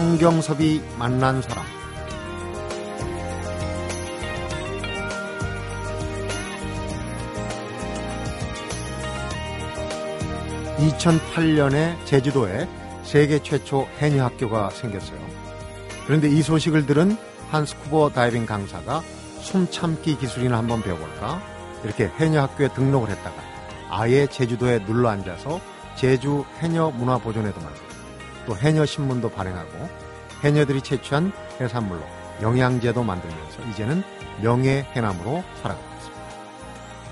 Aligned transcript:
성경섭이 0.00 0.80
만난 0.98 1.42
사람. 1.42 1.62
(2008년에) 10.78 12.02
제주도에 12.06 12.66
세계 13.02 13.42
최초 13.42 13.86
해녀 13.98 14.24
학교가 14.24 14.70
생겼어요. 14.70 15.18
그런데 16.06 16.30
이 16.30 16.40
소식을 16.40 16.86
들은 16.86 17.18
한 17.50 17.66
스쿠버 17.66 18.12
다이빙 18.14 18.46
강사가 18.46 19.02
숨참기 19.42 20.16
기술이나 20.16 20.56
한번 20.56 20.80
배워볼까? 20.80 21.42
이렇게 21.84 22.10
해녀 22.18 22.40
학교에 22.40 22.68
등록을 22.68 23.10
했다가 23.10 23.36
아예 23.90 24.26
제주도에 24.26 24.82
눌러 24.86 25.10
앉아서 25.10 25.60
제주 25.94 26.46
해녀 26.60 26.90
문화 26.90 27.18
보존회도 27.18 27.60
만들고 27.60 27.89
또 28.46 28.56
해녀 28.56 28.84
신문도 28.84 29.30
발행하고 29.30 29.88
해녀들이 30.42 30.82
채취한 30.82 31.32
해산물로 31.60 32.02
영양제도 32.42 33.02
만들면서 33.02 33.62
이제는 33.70 34.02
명예 34.42 34.86
해남으로 34.94 35.44
살아가고 35.62 35.86
있습니다. 35.96 36.24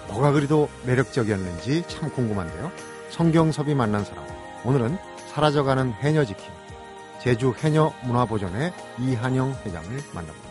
뭐가 0.09 0.33
그리도 0.33 0.69
매력적이었는지 0.85 1.85
참 1.87 2.11
궁금한데요. 2.11 2.73
성경섭이 3.11 3.75
만난 3.75 4.05
사람 4.05 4.25
오늘은 4.65 4.99
사라져가는 5.29 5.93
해녀 6.01 6.25
지킴 6.25 6.47
제주 7.21 7.55
해녀 7.59 7.93
문화 8.05 8.25
보존회 8.25 8.73
이한영 8.99 9.55
회장을 9.65 9.89
만납니다. 10.15 10.48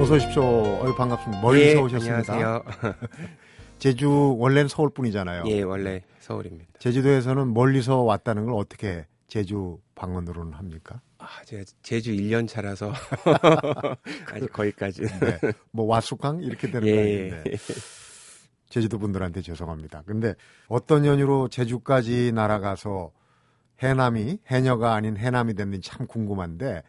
어서 0.00 0.14
오십시오. 0.14 0.42
어유 0.84 0.94
반갑습니다. 0.94 1.42
멀리서 1.42 1.70
예, 1.70 1.74
오셨습니다. 1.82 2.32
안녕하세요. 2.32 2.94
제주 3.78 4.36
원래는 4.38 4.68
서울 4.68 4.90
분이잖아요. 4.90 5.44
예, 5.46 5.62
원래 5.62 6.02
서울입니다. 6.20 6.66
제주도에서는 6.78 7.52
멀리서 7.52 8.02
왔다는 8.02 8.44
걸 8.46 8.54
어떻게 8.54 9.06
제주 9.26 9.78
방언으로는 9.94 10.52
합니까? 10.52 11.00
아, 11.18 11.26
제가 11.44 11.64
제주 11.82 12.12
1년 12.12 12.46
차라서 12.48 12.92
아직 14.32 14.52
거기까지. 14.52 15.02
네. 15.02 15.38
뭐 15.72 15.86
와수강 15.86 16.42
이렇게 16.42 16.70
되는 16.70 16.86
예. 16.86 16.94
거 16.94 17.00
아닌데. 17.36 17.56
제주도 18.68 18.98
분들한테 18.98 19.42
죄송합니다. 19.42 20.02
근데 20.06 20.34
어떤 20.68 21.04
연유로 21.04 21.48
제주까지 21.48 22.32
날아가서 22.32 23.10
해남이 23.82 24.38
해녀가 24.48 24.94
아닌 24.94 25.16
해남이 25.16 25.54
됐는지 25.54 25.90
참 25.90 26.06
궁금한데 26.06 26.82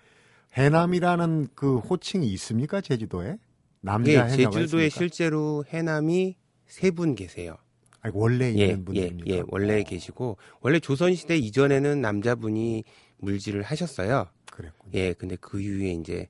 해남이라는 0.54 1.50
그 1.56 1.78
호칭이 1.78 2.28
있습니까 2.34 2.82
제주도에? 2.82 3.38
남자 3.82 4.12
예, 4.12 4.30
제주도에 4.30 4.86
있습니까? 4.88 4.90
실제로 4.90 5.64
해남이 5.68 6.36
세 6.66 6.92
분 6.92 7.16
계세요. 7.16 7.56
아니, 8.02 8.14
원래 8.16 8.46
예, 8.46 8.50
있는 8.52 8.70
예, 8.70 8.84
분들입니까? 8.84 9.30
예, 9.30 9.44
원래 9.48 9.84
계시고 9.84 10.38
원래 10.62 10.80
조선 10.80 11.16
시대 11.16 11.38
이전에는 11.38 12.02
남자분이 12.02 12.84
물질을 13.18 13.62
하셨어요. 13.64 14.28
그랬군요. 14.52 14.92
예, 14.94 15.14
근데 15.14 15.36
그 15.40 15.62
이후에 15.62 15.92
이제 15.94 16.28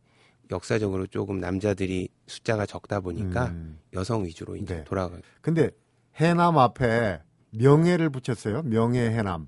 역사적으로 0.52 1.06
조금 1.08 1.40
남자들이 1.40 2.10
숫자가 2.28 2.66
적다 2.66 3.00
보니까 3.02 3.48
음. 3.48 3.80
여성 3.94 4.26
위주로 4.26 4.56
이제 4.56 4.78
네. 4.78 4.84
돌아가. 4.84 5.18
근데 5.42 5.70
해남 6.16 6.58
앞에 6.58 7.20
명예를 7.52 8.10
붙였어요. 8.10 8.64
명예 8.64 9.02
해남. 9.12 9.48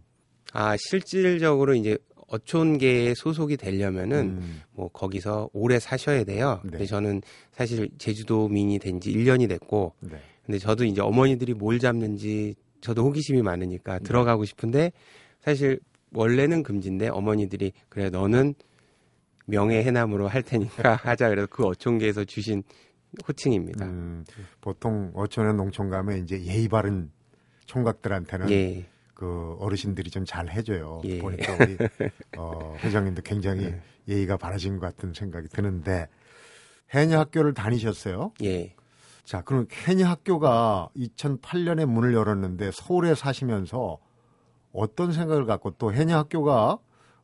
아 0.53 0.75
실질적으로 0.77 1.73
이제 1.75 1.97
어촌계에 2.31 3.13
소속이 3.15 3.57
되려면은 3.57 4.17
음. 4.41 4.61
뭐 4.71 4.87
거기서 4.89 5.49
오래 5.53 5.80
사셔야 5.80 6.23
돼요. 6.23 6.61
네. 6.64 6.71
근데 6.71 6.86
저는 6.86 7.21
사실 7.52 7.89
제주도민이 7.97 8.80
된 8.80 8.99
지 9.02 9.11
1년이 9.14 9.49
됐고 9.49 9.93
네. 9.99 10.17
근데 10.45 10.59
저도 10.59 10.86
이제 10.86 11.02
어머니들이 11.02 11.53
뭘 11.53 11.80
잡는지 11.80 12.55
저도 12.81 13.03
호기심이 13.05 13.41
많으니까 13.41 13.99
들어가고 13.99 14.45
싶은데 14.45 14.91
사실 15.39 15.80
원래는 16.14 16.64
금지인데 16.64 17.08
어머니들이 17.09 17.71
그래 17.89 18.09
너는 18.09 18.53
명예 19.47 19.83
해남으로 19.83 20.27
할 20.27 20.43
테니까 20.43 20.95
하자 21.03 21.30
그래서 21.30 21.47
그 21.49 21.64
어촌계에서 21.65 22.25
주신 22.25 22.64
호칭입니다. 23.27 23.86
음, 23.86 24.23
보통 24.61 25.11
어촌에 25.15 25.53
농촌 25.53 25.89
가면 25.89 26.23
이제 26.23 26.41
예의 26.43 26.67
바른 26.67 27.11
총각들한테는 27.65 28.49
예. 28.52 28.86
그 29.21 29.55
어르신들이 29.59 30.09
좀 30.09 30.26
잘 30.26 30.49
해줘요. 30.49 31.02
예. 31.05 31.20
보니까 31.20 31.54
우리 31.59 31.77
어, 32.37 32.76
회장님도 32.80 33.21
굉장히 33.21 33.65
네. 33.65 33.82
예의가 34.08 34.37
바라진 34.37 34.80
것 34.80 34.87
같은 34.87 35.14
생각이 35.14 35.48
드는데 35.49 36.08
해녀 36.92 37.20
학교를 37.20 37.54
다니셨어요. 37.54 38.32
예. 38.43 38.73
자, 39.23 39.42
그럼 39.43 39.67
해녀 39.86 40.08
학교가 40.08 40.89
2008년에 40.95 41.86
문을 41.86 42.15
열었는데 42.15 42.71
서울에 42.71 43.14
사시면서 43.14 43.99
어떤 44.73 45.11
생각을 45.14 45.45
갖고 45.45 45.70
또 45.71 45.93
해녀 45.93 46.17
학교가 46.17 46.80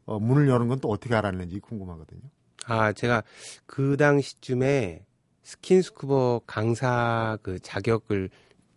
어, 0.06 0.20
문을 0.20 0.48
여는 0.50 0.68
건 0.68 0.80
또 0.80 0.90
어떻게 0.90 1.16
알았는지 1.16 1.60
궁금하거든요. 1.62 2.22
아, 2.68 2.94
제가 2.94 3.24
그 3.66 3.98
당시쯤에 3.98 5.04
스킨스쿠버 5.42 6.42
강사 6.46 7.38
그 7.42 7.60
자격을 7.60 8.30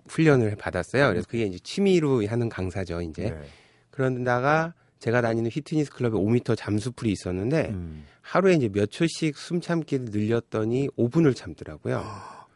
훈련을 0.08 0.56
받았어요. 0.56 1.08
그래서 1.08 1.26
그게 1.28 1.44
이제 1.44 1.58
취미로 1.58 2.26
하는 2.26 2.48
강사죠, 2.48 3.00
이제. 3.00 3.30
네. 3.30 3.42
그런다가 3.90 4.74
제가 4.98 5.22
다니는 5.22 5.50
휘트니스 5.50 5.90
클럽에 5.90 6.12
5m 6.12 6.56
잠수풀이 6.56 7.10
있었는데 7.10 7.70
음. 7.70 8.04
하루에 8.20 8.54
이제 8.54 8.68
몇 8.68 8.90
초씩 8.90 9.36
숨 9.36 9.60
참기를 9.60 10.06
늘렸더니 10.10 10.88
5분을 10.96 11.34
참더라고요. 11.34 12.04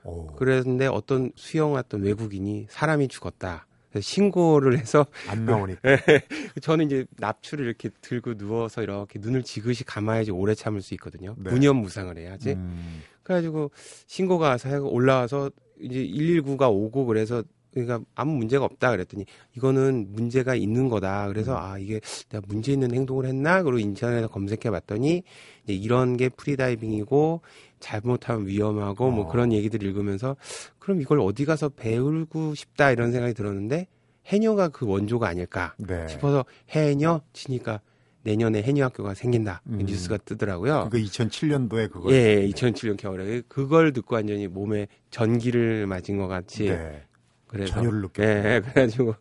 오, 0.05 0.27
그랬는데 0.27 0.87
어떤 0.87 1.32
수영 1.34 1.72
왔던 1.72 2.03
외국인이 2.03 2.66
사람이 2.69 3.09
죽었다. 3.09 3.66
그래서 3.91 4.05
신고를 4.06 4.78
해서 4.78 5.06
안 5.28 5.47
나오니까. 5.47 5.81
저는 6.61 6.87
이제 6.87 7.06
납추를 7.16 7.65
이렇게 7.65 7.91
들고 8.00 8.34
누워서 8.34 8.82
이렇게 8.82 9.19
눈을 9.21 9.43
지그시 9.44 9.84
감아야지 9.84 10.32
오래 10.32 10.55
참을 10.55 10.82
수 10.82 10.94
있거든요. 10.94 11.34
네. 11.38 11.50
무념 11.50 11.76
무상을 11.76 12.16
해야지. 12.19 12.53
음. 12.53 13.03
그래가지고 13.22 13.71
신고가 14.06 14.49
와서 14.49 14.81
올라와서 14.82 15.50
이제 15.80 16.06
119가 16.06 16.70
오고 16.70 17.06
그래서 17.06 17.42
그러니까 17.74 18.00
아무 18.14 18.36
문제가 18.36 18.64
없다 18.64 18.92
그랬더니 18.92 19.26
이거는 19.56 20.06
문제가 20.12 20.54
있는 20.54 20.88
거다. 20.88 21.26
그래서 21.28 21.56
아 21.58 21.76
이게 21.76 22.00
내가 22.28 22.42
문제 22.46 22.72
있는 22.72 22.94
행동을 22.94 23.26
했나? 23.26 23.62
그리고 23.62 23.80
인터넷에 23.80 24.28
검색해 24.28 24.70
봤더니 24.70 25.24
이런 25.66 26.16
게 26.16 26.28
프리다이빙이고 26.28 27.40
잘못하면 27.80 28.46
위험하고 28.46 29.10
뭐 29.10 29.24
어. 29.24 29.28
그런 29.28 29.52
얘기들 29.52 29.82
읽으면서 29.82 30.36
그럼 30.78 31.00
이걸 31.00 31.20
어디 31.20 31.44
가서 31.44 31.68
배우고 31.68 32.54
싶다 32.54 32.92
이런 32.92 33.10
생각이 33.10 33.34
들었는데 33.34 33.88
해녀가 34.26 34.68
그 34.68 34.86
원조가 34.86 35.28
아닐까 35.28 35.74
네. 35.78 36.06
싶어서 36.08 36.44
해녀 36.70 37.20
치니까 37.32 37.80
내년에 38.24 38.62
해녀 38.62 38.86
학교가 38.86 39.14
생긴다 39.14 39.62
음. 39.66 39.78
뉴스가 39.78 40.16
뜨더라고요. 40.18 40.88
그 40.90 40.98
2007년도에 40.98 41.90
그걸 41.90 42.12
예, 42.12 42.48
2007년 42.48 42.96
겨울에 42.96 43.42
그걸 43.48 43.92
듣고 43.92 44.16
완전히 44.16 44.48
몸에 44.48 44.88
전기를 45.10 45.86
맞은 45.86 46.16
것 46.16 46.26
같이 46.26 46.64
네. 46.70 47.04
그래서 47.46 47.74
전율을 47.74 48.00
느꼈 48.00 48.22
예, 48.24 48.60
그래가지고 48.64 49.14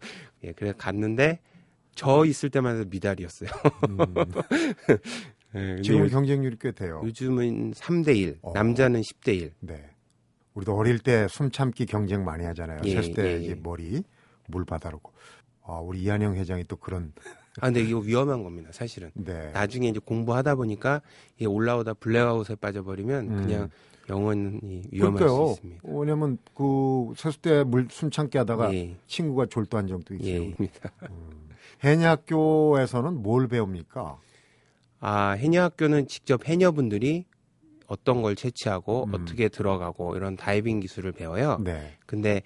예, 0.46 0.52
그래 0.54 0.74
갔는데 0.76 1.40
저 1.96 2.26
있을 2.26 2.50
때만 2.50 2.78
해도 2.78 2.90
미달이었어요. 2.90 3.50
음. 3.90 3.98
예, 5.56 5.82
지금 5.84 6.06
요, 6.06 6.10
경쟁률이 6.10 6.58
꽤 6.60 6.72
돼요. 6.72 7.02
요즘은 7.04 7.74
3대 7.74 8.18
1, 8.18 8.40
어. 8.42 8.54
남자는 8.54 9.02
10대 9.02 9.36
1. 9.36 9.52
네. 9.60 9.90
우리도 10.56 10.76
어릴 10.76 10.98
때 11.00 11.28
숨참기 11.30 11.86
경쟁 11.86 12.24
많이 12.24 12.46
하잖아요. 12.46 12.82
예, 12.86 13.02
셋을 13.02 13.14
때 13.14 13.42
예, 13.42 13.50
예. 13.50 13.56
머리 13.56 14.04
물 14.48 14.66
바다로고. 14.66 15.12
아, 15.62 15.74
우리 15.74 16.02
이한영 16.02 16.36
회장이 16.36 16.64
또 16.66 16.76
그런 16.78 17.14
아, 17.60 17.68
근데 17.68 17.82
이거 17.82 18.00
위험한 18.00 18.44
겁니다, 18.44 18.70
사실은. 18.72 19.12
네. 19.14 19.52
나중에 19.52 19.88
이제 19.88 20.00
공부하다 20.04 20.56
보니까 20.56 21.02
이게 21.36 21.46
올라오다 21.46 21.94
블랙아웃에 21.96 22.56
빠져버리면 22.56 23.32
음. 23.32 23.42
그냥 23.44 23.70
영원히 24.10 24.84
위험할 24.92 25.20
그러니까요. 25.20 25.48
수 25.48 25.54
있습니다. 25.54 25.82
왜냐면 25.86 26.38
그 26.56 27.14
세수대 27.16 27.64
물 27.64 27.88
숨참기 27.90 28.38
하다가 28.38 28.74
예, 28.74 28.96
친구가 29.08 29.46
졸도한 29.46 29.88
적도 29.88 30.16
예, 30.16 30.18
있어요. 30.20 30.44
입니다. 30.44 30.92
해녀학교에서는 31.84 33.22
뭘 33.22 33.48
배웁니까? 33.48 34.18
아, 35.00 35.30
해녀학교는 35.32 36.08
직접 36.08 36.48
해녀분들이 36.48 37.26
어떤 37.88 38.22
걸 38.22 38.36
채취하고 38.36 39.06
음. 39.06 39.14
어떻게 39.14 39.50
들어가고 39.50 40.16
이런 40.16 40.36
다이빙 40.36 40.80
기술을 40.80 41.12
배워요. 41.12 41.60
네. 41.64 41.98
근데 42.06 42.42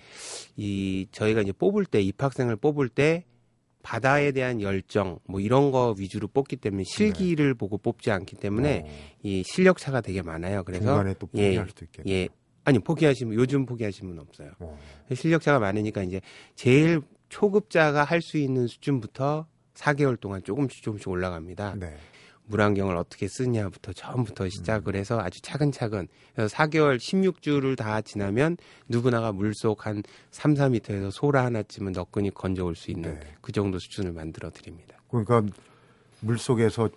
이 0.57 1.07
저희가 1.11 1.41
이제 1.41 1.51
뽑을 1.51 1.85
때 1.85 2.01
입학생을 2.01 2.55
뽑을 2.57 2.89
때 2.89 3.25
바다에 3.87 4.33
대한 4.33 4.61
열정 4.61 5.17
뭐 5.27 5.39
이런 5.39 5.71
거 5.71 5.95
위주로 5.97 6.27
뽑기 6.27 6.57
때문에 6.57 6.83
실기를 6.85 7.53
보고 7.53 7.77
뽑지 7.77 8.11
않기 8.11 8.35
때문에 8.35 8.83
어, 8.85 9.15
이 9.23 9.43
실력 9.45 9.77
차가 9.77 10.01
되게 10.01 10.21
많아요. 10.21 10.63
그래서 10.65 10.83
중간에 10.83 11.13
또 11.13 11.29
예, 11.35 11.45
포기할 11.45 11.69
수도 11.69 11.85
있겠네요. 11.85 12.13
예. 12.13 12.27
아니 12.65 12.79
포기하시면 12.79 13.35
요즘 13.35 13.65
포기하시는 13.65 14.09
분 14.13 14.19
없어요. 14.19 14.51
어, 14.59 14.77
실력 15.13 15.41
차가 15.41 15.59
많으니까 15.59 16.03
이제 16.03 16.19
제일 16.55 16.99
초급자가 17.29 18.03
할 18.03 18.21
수 18.21 18.37
있는 18.37 18.67
수준부터 18.67 19.47
4개월 19.75 20.19
동안 20.19 20.43
조금씩 20.43 20.83
조금씩 20.83 21.07
올라갑니다. 21.07 21.75
네. 21.79 21.95
물안경을 22.47 22.95
어떻게 22.95 23.27
쓰냐부터 23.27 23.93
처음부터 23.93 24.49
시작을 24.49 24.95
해서 24.95 25.19
아주 25.19 25.41
차근차근 25.41 26.07
그래서 26.33 26.55
4개월 26.55 26.97
16주를 26.97 27.77
다 27.77 28.01
지나면 28.01 28.57
누구나가 28.87 29.31
물속 29.31 29.85
한 29.85 30.01
3, 30.31 30.53
4미터에서 30.53 31.11
소라 31.11 31.43
하나쯤은 31.45 31.91
너끈히 31.91 32.31
건져올 32.31 32.75
수 32.75 32.89
있는 32.91 33.19
네. 33.19 33.35
그 33.41 33.51
정도 33.51 33.79
수준을 33.79 34.13
만들어 34.13 34.49
드립니다. 34.49 34.97
그러니까 35.09 35.43
물 36.21 36.37
속에서 36.37 36.89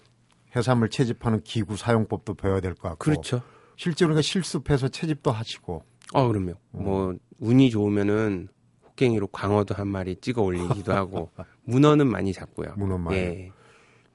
해산물 0.57 0.89
채집하는 0.91 1.43
기구 1.43 1.77
사용법도 1.77 2.35
배워야 2.35 2.61
될 2.61 2.75
것 2.75 2.83
같고. 2.91 2.99
그렇죠. 2.99 3.43
실제로 3.77 4.09
그러니까 4.09 4.23
실습해서 4.23 4.89
채집도 4.89 5.31
하시고. 5.31 5.85
어, 6.13 6.29
그럼요. 6.29 6.55
뭐 6.71 7.15
운이 7.39 7.71
좋으면은 7.71 8.49
호갱이로 8.89 9.29
광어도 9.29 9.75
한 9.75 9.89
마리 9.89 10.17
찍어 10.17 10.43
올리기도 10.43 10.93
하고 10.93 11.31
문어는 11.65 12.07
많이 12.09 12.33
잡고요. 12.33 12.75
문어 12.77 12.99
많이. 12.99 13.17
예. 13.17 13.53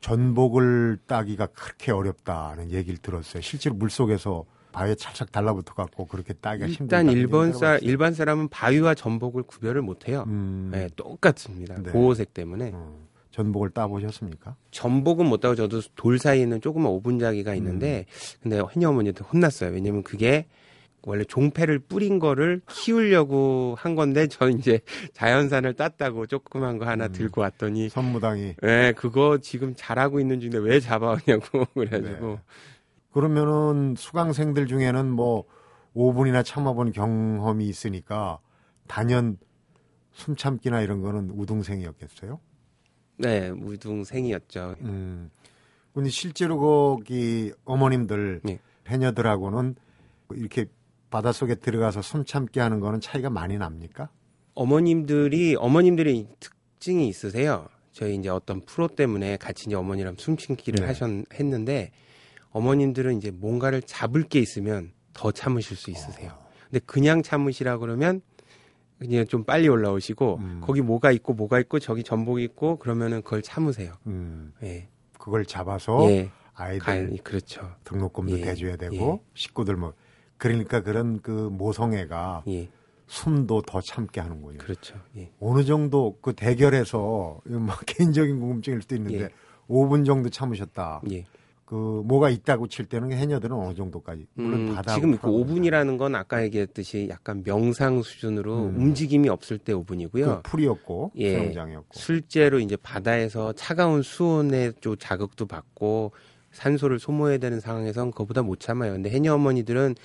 전복을 0.01 0.99
따기가 1.07 1.47
그렇게 1.47 1.91
어렵다는 1.91 2.71
얘기를 2.71 2.97
들었어요. 2.97 3.41
실제로 3.41 3.75
물 3.75 3.89
속에서 3.89 4.45
바위에 4.71 4.95
찰싹 4.95 5.31
달라붙어 5.31 5.73
갖고 5.73 6.05
그렇게 6.05 6.33
따기가 6.33 6.67
힘들다. 6.67 6.99
일단 7.01 7.09
일본 7.15 7.53
사 7.53 7.77
일반 7.77 8.13
사람은 8.13 8.49
바위와 8.49 8.93
전복을 8.93 9.43
구별을 9.43 9.81
못 9.81 10.07
해요. 10.07 10.25
음, 10.27 10.69
네, 10.71 10.89
똑같습니다. 10.95 11.81
네. 11.81 11.91
보호색 11.91 12.33
때문에. 12.33 12.71
어, 12.73 13.05
전복을 13.31 13.71
따 13.71 13.87
보셨습니까? 13.87 14.55
전복은 14.71 15.25
못 15.25 15.41
따고 15.41 15.55
저도 15.55 15.81
돌 15.95 16.19
사이에는 16.19 16.61
조그만 16.61 16.89
오분자기가 16.91 17.53
있는데 17.55 18.05
근데 18.41 18.61
해녀 18.71 18.89
어머니한테 18.89 19.25
혼났어요. 19.25 19.71
왜냐면 19.71 20.03
그게 20.03 20.45
원래 21.05 21.23
종패를 21.23 21.79
뿌린 21.79 22.17
거를 22.19 22.61
키우려고 22.67 23.75
한 23.77 23.95
건데 23.95 24.27
저 24.27 24.49
이제 24.49 24.79
자연산을 25.13 25.75
땄다고 25.75 26.25
조그만 26.25 26.77
거 26.79 26.85
하나 26.85 27.05
음. 27.05 27.11
들고 27.11 27.41
왔더니 27.41 27.89
선무당이 27.89 28.55
네, 28.61 28.91
그거 28.93 29.37
지금 29.37 29.73
잘하고 29.75 30.19
있는 30.19 30.39
중인데 30.39 30.57
왜 30.57 30.79
잡아오냐고 30.79 31.65
그래가지고 31.75 32.27
네. 32.27 32.39
그러면은 33.13 33.95
수강생들 33.95 34.67
중에는 34.67 35.09
뭐 35.09 35.45
5분이나 35.95 36.43
참아본 36.43 36.91
경험이 36.91 37.67
있으니까 37.69 38.39
단연 38.87 39.37
숨참기나 40.11 40.81
이런 40.81 41.01
거는 41.01 41.29
우등생이었겠어요? 41.29 42.39
네 43.17 43.51
무등생이었죠. 43.51 44.75
음. 44.81 45.29
근데 45.93 46.09
실제로 46.09 46.59
거기 46.59 47.53
어머님들 47.63 48.41
네. 48.43 48.59
해녀들하고는 48.87 49.75
이렇게 50.33 50.65
바닷속에 51.09 51.55
들어가서 51.55 52.01
숨참기 52.01 52.59
하는 52.59 52.79
거는 52.79 53.01
차이가 53.01 53.29
많이 53.29 53.57
납니까? 53.57 54.09
어머님들이 54.53 55.55
어머님들이 55.55 56.27
특징이 56.39 57.07
있으세요. 57.07 57.67
저희 57.91 58.15
이제 58.15 58.29
어떤 58.29 58.61
프로 58.65 58.87
때문에 58.87 59.37
같이 59.37 59.65
이제 59.67 59.75
어머니랑 59.75 60.15
숨참기를 60.17 60.81
네. 60.81 60.85
하셨 60.85 61.09
했는데 61.33 61.91
어머님들은 62.51 63.17
이제 63.17 63.31
뭔가를 63.31 63.81
잡을 63.81 64.23
게 64.23 64.39
있으면 64.39 64.91
더 65.13 65.31
참으실 65.31 65.77
수 65.77 65.91
있으세요. 65.91 66.31
근데 66.69 66.79
그냥 66.85 67.23
참으시라 67.23 67.77
그러면 67.77 68.21
그냥 68.97 69.27
좀 69.27 69.43
빨리 69.43 69.67
올라오시고 69.67 70.37
음. 70.37 70.61
거기 70.63 70.81
뭐가 70.81 71.11
있고 71.11 71.33
뭐가 71.33 71.59
있고 71.59 71.79
저기 71.79 72.03
전복이 72.03 72.43
있고 72.43 72.77
그러면은 72.77 73.21
그걸 73.21 73.41
참으세요. 73.41 73.93
음. 74.07 74.53
예. 74.63 74.87
그걸 75.17 75.45
잡아서 75.45 76.09
예. 76.11 76.31
아이들 76.53 76.79
가, 77.17 77.23
그렇죠. 77.23 77.75
등록금도 77.83 78.39
예. 78.39 78.43
대줘야 78.43 78.77
되고 78.77 79.21
예. 79.21 79.31
식구들 79.33 79.75
뭐 79.75 79.93
그러니까 80.37 80.81
그런 80.81 81.21
그 81.21 81.31
모성애가 81.31 82.43
예. 82.47 82.69
숨도 83.07 83.61
더 83.63 83.81
참게 83.81 84.19
하는군요. 84.21 84.57
그렇죠. 84.57 84.95
예. 85.17 85.31
어느 85.39 85.63
정도 85.63 86.17
그 86.21 86.33
대결에서 86.33 87.39
막 87.45 87.81
개인적인 87.85 88.39
궁금증일 88.39 88.81
수도 88.81 88.95
있는데 88.95 89.23
예. 89.23 89.29
5분 89.69 90.05
정도 90.05 90.29
참으셨다. 90.29 91.01
예. 91.11 91.25
그 91.65 92.03
뭐가 92.05 92.29
있다고 92.29 92.67
칠 92.67 92.85
때는 92.85 93.11
해녀들은 93.11 93.55
어느 93.55 93.73
정도까지 93.73 94.27
물론 94.35 94.67
음, 94.67 94.75
바다 94.75 94.93
지금 94.93 95.17
그 95.17 95.27
5분이라는 95.27 95.97
건 95.97 96.13
아까 96.13 96.43
얘기했듯이 96.43 97.07
약간 97.09 97.43
명상 97.43 98.03
수준으로 98.03 98.67
음. 98.67 98.75
움직임이 98.77 99.29
없을 99.29 99.57
때 99.57 99.73
5분이고요. 99.73 100.25
그 100.25 100.41
풀이었고 100.43 101.13
예. 101.15 101.31
수영장이었고 101.31 101.87
실제로 101.93 102.59
이제 102.59 102.75
바다에서 102.75 103.53
차가운 103.53 104.03
수온의 104.03 104.73
좀 104.79 104.95
자극도 104.99 105.47
받고 105.47 106.11
산소를 106.51 106.99
소모해야 106.99 107.39
되는 107.39 107.59
상황에선 107.59 108.11
그보다 108.11 108.43
못 108.43 108.59
참아요. 108.59 108.93
근데 108.93 109.09
해녀 109.09 109.33
어머니들은 109.33 109.95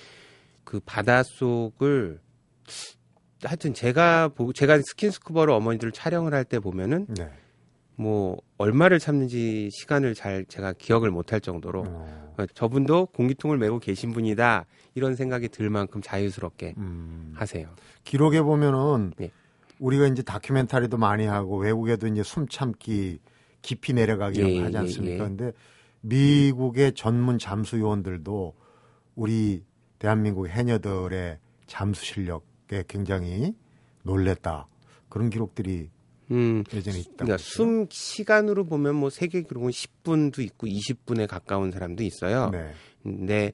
그 0.63 0.79
바닷속을 0.85 2.19
하여튼 3.43 3.73
제가 3.73 4.29
보 4.29 4.53
제가 4.53 4.79
스킨스쿠버로 4.81 5.55
어머니들을 5.55 5.91
촬영을 5.93 6.33
할 6.33 6.43
때 6.45 6.59
보면은 6.59 7.07
네. 7.09 7.29
뭐 7.95 8.37
얼마를 8.57 8.99
참는지 8.99 9.69
시간을 9.71 10.15
잘 10.15 10.45
제가 10.45 10.73
기억을 10.73 11.11
못할 11.11 11.39
정도로 11.41 11.83
어, 11.87 12.33
어, 12.37 12.45
저분도 12.53 13.07
공기통을 13.07 13.57
메고 13.57 13.79
계신 13.79 14.11
분이다 14.11 14.65
이런 14.95 15.15
생각이 15.15 15.49
들 15.49 15.69
만큼 15.69 16.01
자유스럽게 16.01 16.75
음. 16.77 17.33
하세요. 17.35 17.69
기록에 18.03 18.41
보면은 18.41 19.13
예. 19.21 19.31
우리가 19.79 20.07
이제 20.07 20.21
다큐멘터리도 20.21 20.97
많이 20.97 21.25
하고 21.25 21.57
외국에도 21.57 22.07
이제 22.07 22.23
숨 22.23 22.47
참기 22.47 23.19
깊이 23.61 23.93
내려가기 23.93 24.39
예, 24.39 24.59
거 24.59 24.65
하지 24.65 24.75
예, 24.75 24.79
않습니까? 24.79 25.23
예. 25.23 25.27
근데 25.27 25.51
미국의 26.01 26.93
전문 26.93 27.37
잠수 27.37 27.79
요원들도 27.79 28.55
우리 29.15 29.63
대한민국 30.05 30.47
해녀들의 30.47 31.37
잠수 31.67 32.03
실력에 32.03 32.83
굉장히 32.87 33.53
놀랬다. 34.01 34.67
그런 35.09 35.29
기록들이 35.29 35.89
음, 36.31 36.63
예전에 36.73 36.97
있다고. 37.01 37.15
그러니까. 37.17 37.37
숨 37.37 37.85
시간으로 37.87 38.65
보면 38.65 38.95
뭐 38.95 39.11
세계 39.11 39.43
기록은 39.43 39.69
10분도 39.69 40.39
있고 40.39 40.65
20분에 40.65 41.27
가까운 41.27 41.69
사람도 41.71 42.01
있어요. 42.03 42.49
네. 42.49 42.71
근데 43.03 43.51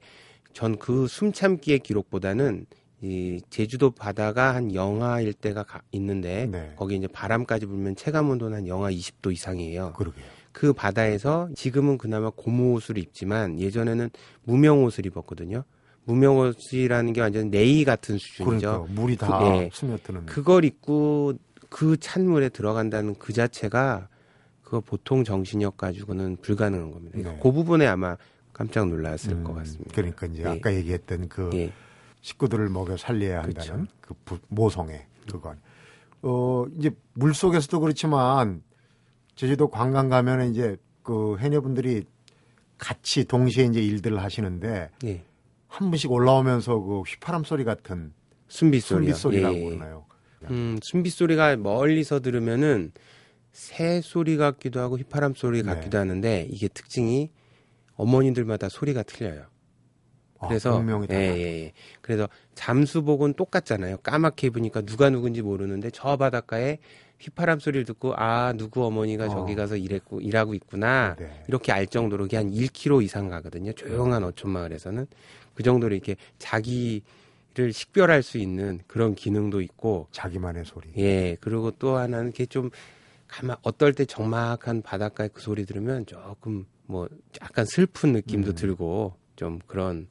전 0.54 0.76
그 0.78 1.06
숨 1.06 1.32
참기의 1.34 1.80
기록보다는 1.80 2.64
이 3.02 3.42
제주도 3.50 3.90
바다가 3.90 4.54
한 4.54 4.74
영하일 4.74 5.34
때가 5.34 5.64
가- 5.64 5.82
있는데 5.92 6.46
네. 6.46 6.72
거기 6.76 6.96
이제 6.96 7.06
바람까지 7.08 7.66
불면 7.66 7.94
체감 7.94 8.30
온도는 8.30 8.56
한 8.56 8.66
영하 8.66 8.90
20도 8.90 9.32
이상이에요. 9.34 9.92
그러게요. 9.92 10.24
그 10.52 10.72
바다에서 10.72 11.50
지금은 11.54 11.98
그나마 11.98 12.30
고무 12.30 12.72
옷을 12.72 12.96
입지만 12.96 13.60
예전에는 13.60 14.08
무명 14.44 14.82
옷을 14.82 15.04
입었거든요. 15.04 15.62
무명 16.08 16.38
옷이라는 16.38 17.12
게 17.12 17.20
완전 17.20 17.50
네이 17.50 17.84
같은 17.84 18.16
수준이죠. 18.16 18.44
그러니까 18.86 18.92
물이 18.94 19.16
다 19.18 19.38
그- 19.40 19.44
예. 19.58 19.70
스며드는. 19.70 20.24
그걸 20.24 20.64
입고 20.64 21.34
그 21.68 21.98
찬물에 21.98 22.48
들어간다는 22.48 23.14
그 23.18 23.34
자체가 23.34 24.08
그거 24.62 24.80
보통 24.80 25.22
정신력 25.22 25.76
가지고는 25.76 26.38
불가능한 26.38 26.92
겁니다. 26.92 27.10
그러니까 27.12 27.32
네. 27.34 27.40
그 27.42 27.52
부분에 27.52 27.86
아마 27.86 28.16
깜짝 28.54 28.88
놀랐을 28.88 29.32
음, 29.32 29.44
것 29.44 29.52
같습니다. 29.56 29.90
그러니까 29.94 30.26
이제 30.28 30.42
예. 30.44 30.46
아까 30.46 30.74
얘기했던 30.74 31.28
그 31.28 31.50
예, 31.52 31.70
식구들을 32.22 32.70
먹여 32.70 32.96
살려야 32.96 33.42
그렇죠. 33.42 33.60
한다는 33.72 33.86
그 34.00 34.14
부- 34.24 34.38
모성애 34.48 35.06
그건. 35.30 35.58
어 36.22 36.64
이제 36.78 36.90
물 37.12 37.34
속에서도 37.34 37.80
그렇지만 37.80 38.62
제주도 39.36 39.68
관광 39.68 40.08
가면은 40.08 40.52
이제 40.52 40.78
그 41.02 41.36
해녀분들이 41.38 42.04
같이 42.78 43.24
동시에 43.26 43.66
이제 43.66 43.82
일들을 43.82 44.22
하시는데 44.22 44.88
예. 45.04 45.22
한 45.68 45.90
분씩 45.90 46.10
올라오면서 46.10 46.78
그 46.80 47.00
휘파람 47.02 47.44
소리 47.44 47.64
같은 47.64 48.12
순비. 48.48 48.80
순비 48.80 49.12
소리 49.12 49.40
라고 49.40 49.56
예, 49.56 49.60
예. 49.60 49.64
그러나요? 49.68 50.06
음, 50.50 50.78
순비 50.82 51.10
소리가 51.10 51.56
멀리서 51.56 52.20
들으면은 52.20 52.92
새 53.52 54.00
소리 54.00 54.36
같기도 54.36 54.80
하고 54.80 54.96
휘파람 54.96 55.34
소리 55.34 55.62
네. 55.62 55.74
같기도 55.74 55.98
하는데 55.98 56.46
이게 56.50 56.68
특징이 56.68 57.30
어머니들마다 57.96 58.68
소리가 58.68 59.02
틀려요. 59.02 59.46
그래서 60.46 60.70
아, 60.70 60.76
분명히 60.76 61.08
다 61.08 61.16
예, 61.16 61.36
예, 61.36 61.64
예. 61.64 61.72
그래서 62.00 62.28
잠수복은 62.54 63.34
똑같잖아요. 63.34 63.98
까맣게 63.98 64.48
입으니까 64.48 64.82
누가 64.82 65.10
누군지 65.10 65.42
모르는데 65.42 65.90
저 65.90 66.16
바닷가에 66.16 66.78
휘파람 67.18 67.58
소리를 67.58 67.84
듣고 67.84 68.14
아 68.16 68.52
누구 68.56 68.84
어머니가 68.84 69.26
어. 69.26 69.28
저기 69.28 69.56
가서 69.56 69.76
일했고 69.76 70.20
일하고 70.20 70.54
있구나 70.54 71.16
네. 71.18 71.42
이렇게 71.48 71.72
알 71.72 71.88
정도로 71.88 72.26
이게 72.26 72.36
한 72.36 72.52
1km 72.52 73.02
이상 73.02 73.28
가거든요. 73.28 73.72
조용한 73.72 74.22
어촌 74.22 74.52
마을에서는 74.52 75.06
그 75.58 75.64
정도로 75.64 75.92
이렇게 75.94 76.14
자기를 76.38 77.72
식별할 77.72 78.22
수 78.22 78.38
있는 78.38 78.78
그런 78.86 79.16
기능도 79.16 79.60
있고 79.60 80.06
자기만의 80.12 80.64
소리. 80.64 80.88
예 80.96 81.36
그리고 81.40 81.72
또 81.72 81.96
하나는 81.96 82.30
이게 82.30 82.46
좀 82.46 82.70
가만 83.26 83.56
어떨 83.62 83.92
때 83.92 84.04
적막한 84.04 84.82
바닷가의 84.82 85.30
그 85.34 85.42
소리 85.42 85.66
들으면 85.66 86.06
조금 86.06 86.64
뭐 86.86 87.08
약간 87.42 87.64
슬픈 87.66 88.12
느낌도 88.12 88.52
음. 88.52 88.54
들고 88.54 89.14
좀 89.34 89.58
그런 89.66 90.06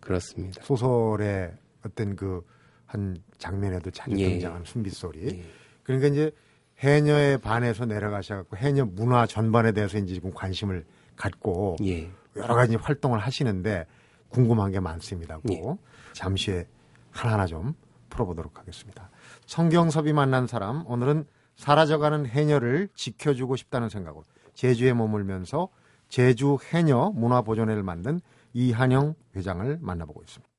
그렇습니다. 0.00 0.62
소설의 0.64 1.52
어떤 1.84 2.16
그 2.16 2.42
한 2.86 3.16
장면에도 3.38 3.90
자주 3.90 4.16
예. 4.18 4.30
등장하는 4.30 4.64
순비 4.64 4.90
소리. 4.90 5.26
예. 5.26 5.42
그러니까 5.82 6.08
이제 6.08 6.30
해녀에 6.78 7.36
반해서 7.36 7.84
내려가셔갖고 7.84 8.56
해녀 8.56 8.84
문화 8.84 9.26
전반에 9.26 9.72
대해서 9.72 9.98
이제 9.98 10.14
지금 10.14 10.32
관심을 10.32 10.84
갖고 11.16 11.76
예. 11.84 12.08
여러 12.36 12.54
가지 12.54 12.76
활동을 12.76 13.18
하시는데 13.18 13.86
궁금한 14.28 14.70
게 14.70 14.80
많습니다고 14.80 15.42
예. 15.52 15.62
잠시 16.12 16.50
후에 16.50 16.66
하나하나 17.10 17.46
좀 17.46 17.74
풀어보도록 18.10 18.58
하겠습니다. 18.58 19.10
성경섭이 19.46 20.12
만난 20.12 20.46
사람 20.46 20.86
오늘은 20.86 21.26
사라져가는 21.56 22.26
해녀를 22.26 22.88
지켜주고 22.94 23.56
싶다는 23.56 23.88
생각으로 23.88 24.24
제주에 24.54 24.92
머물면서 24.92 25.68
제주 26.08 26.58
해녀 26.70 27.10
문화보존회를 27.14 27.82
만든 27.82 28.20
이한영 28.52 29.14
회장을 29.34 29.78
만나보고 29.80 30.22
있습니다. 30.22 30.50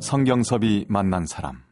성경섭이 0.00 0.86
만난 0.88 1.26
사람. 1.26 1.65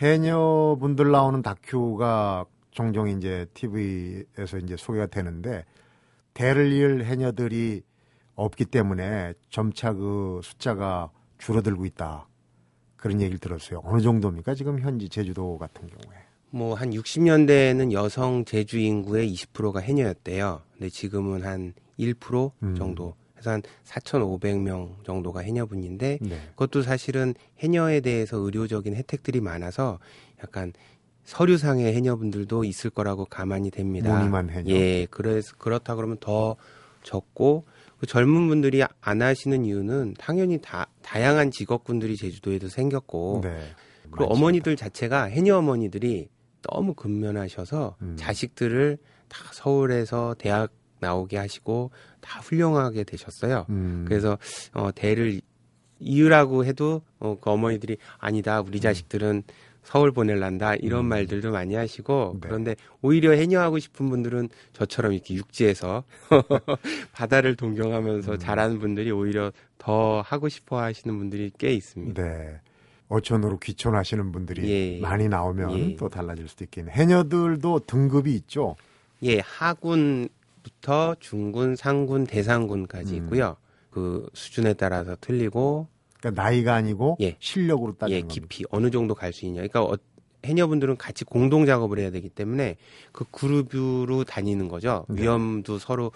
해녀분들 0.00 1.10
나오는 1.10 1.42
다큐가 1.42 2.44
종종 2.70 3.08
이제 3.08 3.46
TV에서 3.54 4.58
이제 4.58 4.76
소개가 4.76 5.06
되는데 5.06 5.64
대를 6.34 6.70
이을 6.72 7.06
해녀들이 7.06 7.82
없기 8.34 8.66
때문에 8.66 9.32
점차 9.48 9.94
그 9.94 10.40
숫자가 10.42 11.10
줄어들고 11.38 11.86
있다. 11.86 12.28
그런 12.96 13.20
얘기를 13.20 13.38
들었어요. 13.38 13.80
어느 13.84 14.00
정도입니까? 14.02 14.54
지금 14.54 14.78
현지 14.80 15.08
제주도 15.08 15.56
같은 15.58 15.86
경우에. 15.86 16.18
뭐 16.50 16.74
한 16.74 16.90
60년대에는 16.90 17.92
여성 17.92 18.44
제주 18.44 18.78
인구의 18.78 19.32
20%가 19.32 19.80
해녀였대요. 19.80 20.62
근데 20.72 20.88
지금은 20.90 21.42
한1% 21.42 22.52
음. 22.62 22.74
정도 22.74 23.14
해서 23.38 23.50
한 23.50 23.62
4,500명 23.84 25.04
정도가 25.04 25.40
해녀분인데 25.40 26.18
네. 26.20 26.40
그것도 26.50 26.82
사실은 26.82 27.34
해녀에 27.58 28.00
대해서 28.00 28.36
의료적인 28.38 28.94
혜택들이 28.94 29.40
많아서 29.40 29.98
약간 30.42 30.72
서류상의 31.24 31.94
해녀분들도 31.94 32.64
있을 32.64 32.90
거라고 32.90 33.24
가만히 33.24 33.70
됩니다. 33.70 34.16
무늬만 34.16 34.50
해녀. 34.50 34.72
예, 34.72 35.06
그래서 35.10 35.54
그렇다 35.58 35.96
그러면 35.96 36.16
더 36.20 36.56
적고 37.02 37.64
그 37.98 38.06
젊은 38.06 38.48
분들이 38.48 38.82
안 39.00 39.22
하시는 39.22 39.64
이유는 39.64 40.14
당연히 40.18 40.58
다 40.60 40.88
다양한 41.02 41.50
직업군들이 41.50 42.16
제주도에도 42.16 42.68
생겼고 42.68 43.40
네. 43.42 43.50
그리고 44.02 44.24
많습니다. 44.24 44.34
어머니들 44.34 44.76
자체가 44.76 45.24
해녀 45.24 45.56
어머니들이 45.58 46.28
너무 46.62 46.94
근면하셔서 46.94 47.96
음. 48.02 48.16
자식들을 48.18 48.98
다 49.28 49.38
서울에서 49.52 50.36
대학 50.38 50.72
나오게 51.00 51.36
하시고 51.36 51.90
다 52.20 52.40
훌륭하게 52.40 53.04
되셨어요. 53.04 53.66
음. 53.70 54.04
그래서 54.06 54.38
어 54.72 54.90
대를 54.92 55.40
이으라고 55.98 56.64
해도 56.64 57.02
어, 57.18 57.38
그 57.40 57.50
어머니들이 57.50 57.96
아니다 58.18 58.60
우리 58.60 58.80
자식들은 58.80 59.42
서울 59.82 60.10
보낼란다 60.10 60.74
이런 60.74 61.04
음. 61.04 61.08
말들도 61.10 61.52
많이 61.52 61.76
하시고 61.76 62.32
네. 62.34 62.40
그런데 62.42 62.76
오히려 63.02 63.30
해녀하고 63.30 63.78
싶은 63.78 64.10
분들은 64.10 64.48
저처럼 64.72 65.12
이렇게 65.12 65.34
육지에서 65.34 66.02
바다를 67.12 67.54
동경하면서 67.54 68.32
음. 68.32 68.38
잘하는 68.38 68.80
분들이 68.80 69.12
오히려 69.12 69.52
더 69.78 70.20
하고 70.22 70.48
싶어 70.48 70.80
하시는 70.80 71.16
분들이 71.16 71.52
꽤 71.56 71.72
있습니다. 71.72 72.20
네. 72.20 72.60
어촌으로 73.08 73.58
귀촌하시는 73.58 74.32
분들이 74.32 74.68
예. 74.68 75.00
많이 75.00 75.28
나오면 75.28 75.78
예. 75.78 75.96
또 75.96 76.08
달라질 76.08 76.48
수도 76.48 76.64
있겠네. 76.64 76.90
해녀들도 76.90 77.82
등급이 77.86 78.34
있죠. 78.34 78.74
예, 79.22 79.38
하군 79.38 80.28
부터 80.70 81.14
중군, 81.20 81.76
상군, 81.76 82.24
대상군까지 82.24 83.16
음. 83.18 83.24
있고요. 83.24 83.56
그 83.90 84.28
수준에 84.34 84.74
따라서 84.74 85.16
틀리고 85.20 85.86
그러니까 86.18 86.42
나이가 86.42 86.74
아니고 86.74 87.18
예. 87.20 87.36
실력으로 87.38 87.92
따지는 87.96 88.16
예, 88.16 88.20
겁니다. 88.22 88.34
깊이 88.34 88.64
어느 88.70 88.90
정도 88.90 89.14
갈 89.14 89.32
수 89.32 89.46
있냐. 89.46 89.58
그러니까 89.60 89.84
어, 89.84 89.96
해녀분들은 90.44 90.96
같이 90.96 91.24
공동 91.24 91.66
작업을 91.66 92.00
해야 92.00 92.10
되기 92.10 92.28
때문에 92.28 92.76
그 93.12 93.24
그룹으로 93.30 94.24
다니는 94.24 94.66
거죠. 94.68 95.06
네. 95.08 95.22
위험도 95.22 95.78
서로 95.78 96.10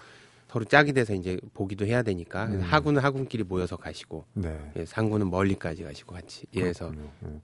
서로 0.49 0.65
짝이 0.65 0.91
돼서 0.91 1.13
이제 1.13 1.39
보기도 1.53 1.85
해야 1.85 2.03
되니까 2.03 2.47
음. 2.47 2.59
하군은 2.61 3.01
하군끼리 3.01 3.43
모여서 3.43 3.77
가시고 3.77 4.25
네. 4.33 4.59
예, 4.75 4.85
상군은 4.85 5.29
멀리까지 5.29 5.83
가시고 5.83 6.13
같이 6.13 6.45
이래서. 6.51 6.89
음. 7.23 7.41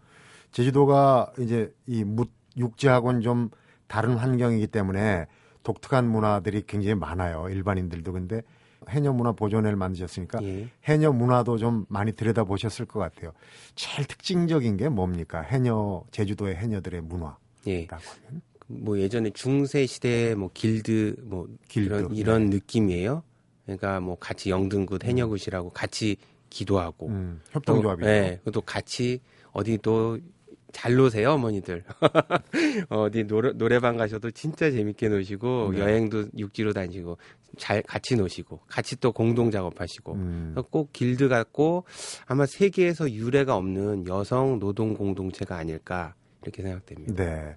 제주도가 0.52 1.32
이제 1.40 1.74
이 1.86 2.04
무- 2.04 2.26
육지하고는 2.58 3.22
좀 3.22 3.50
다른 3.88 4.16
환경이기 4.16 4.68
때문에 4.68 5.26
독특한 5.68 6.08
문화들이 6.08 6.64
굉장히 6.66 6.96
많아요. 6.96 7.50
일반인들도 7.50 8.14
근데 8.14 8.42
해녀 8.88 9.12
문화 9.12 9.34
보존회를 9.34 9.76
만드셨으니까 9.76 10.42
예. 10.42 10.70
해녀 10.86 11.12
문화도 11.12 11.58
좀 11.58 11.86
많이 11.90 12.14
들여다 12.14 12.46
보셨을 12.46 12.86
것 12.86 13.02
같아요. 13.02 13.34
제일 13.76 14.08
특징적인 14.08 14.78
게 14.78 14.88
뭡니까? 14.88 15.42
해녀 15.42 16.06
제주도의 16.12 16.56
해녀들의 16.56 17.02
문화라고 17.02 17.38
예. 17.68 17.86
하면 17.90 18.42
뭐 18.68 18.98
예전에 18.98 19.32
중세 19.32 19.86
시대 19.86 20.36
뭐 20.36 20.50
길드 20.54 21.18
뭐 21.24 21.50
길드, 21.68 21.94
이런 21.94 22.16
이런 22.16 22.50
느낌이에요. 22.50 23.24
그러니까 23.66 24.00
뭐 24.00 24.18
같이 24.18 24.50
영등굿 24.50 25.04
해녀굿이라고 25.04 25.72
같이 25.72 26.16
기도하고 26.50 27.08
음, 27.08 27.42
또, 27.52 27.60
협동조합이죠. 27.60 28.10
예, 28.10 28.40
또 28.54 28.62
같이 28.62 29.20
어디 29.52 29.78
또 29.80 30.18
잘 30.72 30.96
노세요 30.96 31.32
어머니들 31.32 31.84
어디 32.90 33.24
노래, 33.24 33.54
노래방 33.54 33.98
가셔도 33.98 34.32
진짜 34.32 34.70
재밌게 34.70 35.10
노시고 35.10 35.72
네. 35.74 35.80
여행도 35.80 36.26
육지로 36.38 36.74
다니시고 36.74 37.18
잘 37.58 37.82
같이 37.82 38.16
노시고 38.16 38.60
같이 38.68 39.00
또 39.00 39.12
공동 39.12 39.50
작업하시고 39.50 40.14
음, 40.14 40.56
꼭 40.70 40.92
길드 40.94 41.30
같고 41.30 41.86
아마 42.26 42.46
세계에서 42.46 43.12
유례가 43.12 43.56
없는 43.56 44.08
여성 44.08 44.60
노동 44.60 44.94
공동체가 44.94 45.56
아닐까 45.56 46.14
이렇게 46.44 46.62
생각됩니다. 46.62 47.14
네. 47.16 47.56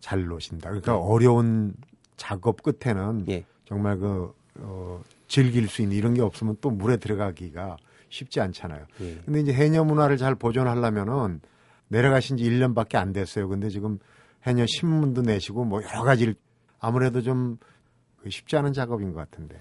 잘 0.00 0.26
노신다. 0.26 0.68
그러니까 0.70 0.96
어려운 0.96 1.74
작업 2.16 2.62
끝에는 2.62 3.26
예. 3.28 3.44
정말 3.64 3.98
그 3.98 4.32
어, 4.60 5.02
즐길 5.26 5.68
수 5.68 5.82
있는 5.82 5.96
이런 5.96 6.14
게 6.14 6.22
없으면 6.22 6.56
또 6.60 6.70
물에 6.70 6.96
들어가기가 6.96 7.76
쉽지 8.08 8.40
않잖아요. 8.40 8.86
예. 9.00 9.18
근데 9.24 9.40
이제 9.40 9.52
해녀 9.52 9.84
문화를 9.84 10.16
잘 10.16 10.34
보존하려면은 10.34 11.40
내려가신 11.88 12.36
지 12.36 12.44
1년밖에 12.44 12.96
안 12.96 13.12
됐어요. 13.12 13.48
근데 13.48 13.68
지금 13.68 13.98
해녀 14.46 14.64
신문도 14.66 15.22
내시고 15.22 15.64
뭐 15.64 15.82
여러 15.82 16.02
가지를 16.02 16.34
아무래도 16.78 17.22
좀 17.22 17.58
쉽지 18.28 18.56
않은 18.56 18.72
작업인 18.72 19.12
것 19.12 19.18
같은데. 19.18 19.60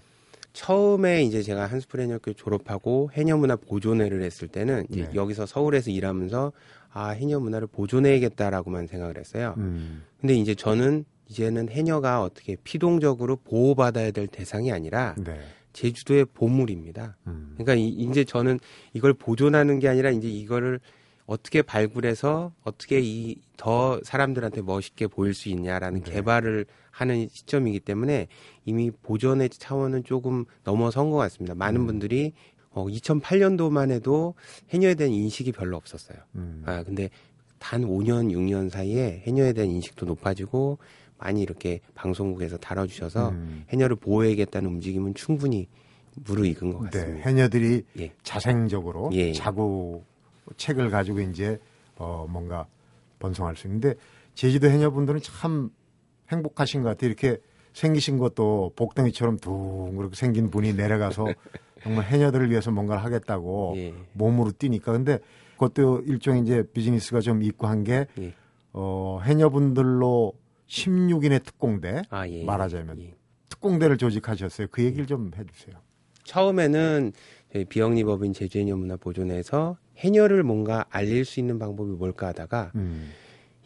처음에 0.54 1.24
이제 1.24 1.44
제가 1.44 1.68
한스프레 1.68 2.04
해녀교 2.04 2.34
졸업하고 2.34 3.12
해녀문화 3.14 3.58
보존회를 3.58 4.24
했을 4.24 4.48
때는 4.48 4.88
네. 4.90 5.08
여기서 5.14 5.46
서울에서 5.46 5.92
일하면서 5.92 6.52
아 6.92 7.10
해녀 7.10 7.40
문화를 7.40 7.68
보존해야겠다라고만 7.68 8.88
생각을 8.88 9.20
했어요. 9.20 9.54
음, 9.58 10.04
근데 10.20 10.34
이제 10.34 10.56
저는 10.56 11.06
이제는 11.30 11.70
해녀가 11.70 12.24
어떻게 12.24 12.56
피동적으로 12.64 13.36
보호받아야 13.36 14.10
될 14.10 14.28
대상이 14.28 14.72
아니라 14.72 15.14
네. 15.18 15.40
제주도의 15.74 16.26
보물입니다. 16.34 17.18
음, 17.28 17.54
그러니까 17.54 17.76
이, 17.76 17.90
이제 17.90 18.24
저는 18.24 18.60
이걸 18.94 19.14
보존하는 19.14 19.78
게 19.78 19.88
아니라 19.88 20.10
이제 20.10 20.28
이거를 20.28 20.80
어떻게 21.28 21.62
발굴해서 21.62 22.54
어떻게 22.64 23.00
이 23.00 23.36
더 23.58 24.00
사람들한테 24.04 24.62
멋있게 24.62 25.08
보일 25.08 25.34
수 25.34 25.50
있냐라는 25.50 26.04
네. 26.04 26.12
개발을 26.14 26.66
하는 26.92 27.28
시점이기 27.30 27.82
때문에 27.82 28.28
이미 28.66 28.92
보존의 28.92 29.50
차원은 29.50 30.04
조금 30.04 30.46
넘어선 30.64 31.10
것 31.10 31.18
같습니다. 31.18 31.56
많은 31.56 31.82
음. 31.82 31.88
분들이 31.88 32.34
어, 32.70 32.86
2008년도만 32.86 33.92
해도 33.92 34.36
해녀에 34.70 34.94
대한 34.94 35.12
인식이 35.12 35.52
별로 35.52 35.76
없었어요. 35.76 36.18
음. 36.36 36.64
아 36.66 36.84
근데 36.84 37.10
단 37.58 37.82
5년 37.82 38.32
6년 38.32 38.70
사이에 38.70 39.24
해녀에 39.26 39.54
대한 39.54 39.72
인식도 39.72 40.06
높아지고 40.06 40.78
많이 41.18 41.42
이렇게 41.42 41.80
방송국에서 41.96 42.58
다뤄주셔서 42.58 43.30
음. 43.30 43.66
해녀를 43.70 43.96
보호해야겠다는 43.96 44.70
움직임은 44.70 45.16
충분히 45.16 45.68
무르익은 46.16 46.74
것 46.74 46.84
네, 46.92 47.00
같습니다. 47.00 47.30
해녀들이 47.30 47.84
예. 48.00 48.12
자생적으로 48.22 49.10
예. 49.14 49.34
자구 49.34 50.04
책을 50.56 50.90
가지고 50.90 51.20
이제 51.22 51.60
어 51.96 52.26
뭔가 52.30 52.68
번성할 53.20 53.56
수 53.56 53.68
있는데 53.68 53.96
제주도 54.34 54.70
해녀분들은 54.70 55.22
참 55.22 55.72
행복하신 56.32 56.84
것 56.84 56.90
같아요. 56.90 57.10
이렇게 57.10 57.38
생기신 57.74 58.18
것도 58.18 58.74
복덩이처럼 58.76 59.38
둥 59.38 59.96
그렇게 59.98 60.16
생긴 60.16 60.50
분이 60.50 60.74
내려가서 60.74 61.26
정말 61.84 62.06
해녀들을 62.06 62.50
위해서 62.50 62.72
뭔가를 62.72 63.04
하겠다고 63.04 63.74
예. 63.78 63.94
몸으로 64.14 64.52
뛰니까 64.52 64.92
근데 64.92 65.20
그것도 65.54 66.02
일종의 66.02 66.42
이제 66.42 66.64
비즈니스가 66.74 67.20
좀 67.20 67.44
있고 67.44 67.68
한게 67.68 68.08
예. 68.20 68.34
어, 68.74 69.20
해녀분들로 69.24 70.34
16인의 70.68 71.44
특공대 71.44 72.02
아, 72.10 72.28
예. 72.28 72.44
말하자면 72.44 73.00
예. 73.02 73.14
특공대를 73.50 73.98
조직하셨어요. 73.98 74.68
그 74.72 74.84
얘기를 74.84 75.06
좀 75.06 75.32
해주세요. 75.38 75.76
처음에는 76.24 77.14
저희 77.54 77.66
비영리법인 77.66 78.34
제주해녀문화 78.34 78.98
보존에서 78.98 79.78
해녀를 79.98 80.44
뭔가 80.44 80.86
알릴 80.90 81.26
수 81.26 81.40
있는 81.40 81.60
방법이 81.60 81.92
뭘까 81.92 82.28
하다가 82.28 82.72
음, 82.76 83.12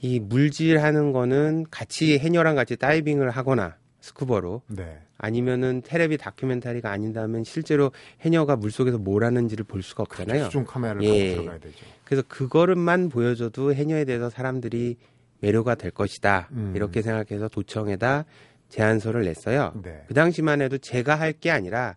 이 0.02 0.20
물질하는 0.20 1.12
거는 1.12 1.66
같이 1.70 2.18
해녀랑 2.18 2.56
같이 2.56 2.76
다이빙을 2.76 3.30
하거나 3.30 3.76
스쿠버로 4.00 4.64
네. 4.68 4.98
아니면은 5.18 5.82
테레비 5.86 6.18
다큐멘터리가 6.18 6.90
아닌다면 6.90 7.44
실제로 7.44 7.92
해녀가 8.22 8.56
물속에서 8.56 8.98
뭘 8.98 9.24
하는지를 9.24 9.66
볼 9.66 9.84
수가 9.84 10.04
없잖아요. 10.04 10.46
수중 10.46 10.66
카메라를 10.66 11.04
예. 11.04 11.28
갖고 11.30 11.42
들어가야 11.42 11.60
되죠. 11.60 11.86
그래서 12.06 12.24
그거를만 12.28 13.10
보여줘도 13.10 13.76
해녀에 13.76 14.06
대해서 14.06 14.30
사람들이 14.32 14.98
매료가 15.42 15.76
될 15.76 15.92
것이다. 15.92 16.50
음. 16.54 16.74
이렇게 16.76 17.04
생각해서 17.04 17.48
도청에다 17.50 18.26
제안서를 18.70 19.24
냈어요. 19.24 19.74
네. 19.84 20.04
그 20.08 20.14
당시만 20.16 20.62
해도 20.62 20.78
제가 20.80 21.16
할 21.16 21.34
게 21.34 21.52
아니라 21.52 21.96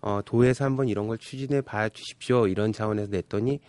어, 0.00 0.20
도에서 0.24 0.64
한번 0.64 0.88
이런 0.88 1.06
걸 1.06 1.18
추진해 1.18 1.60
봐 1.60 1.88
주십시오. 1.88 2.46
이런 2.46 2.72
차원에서 2.72 3.10
냈더니 3.10 3.60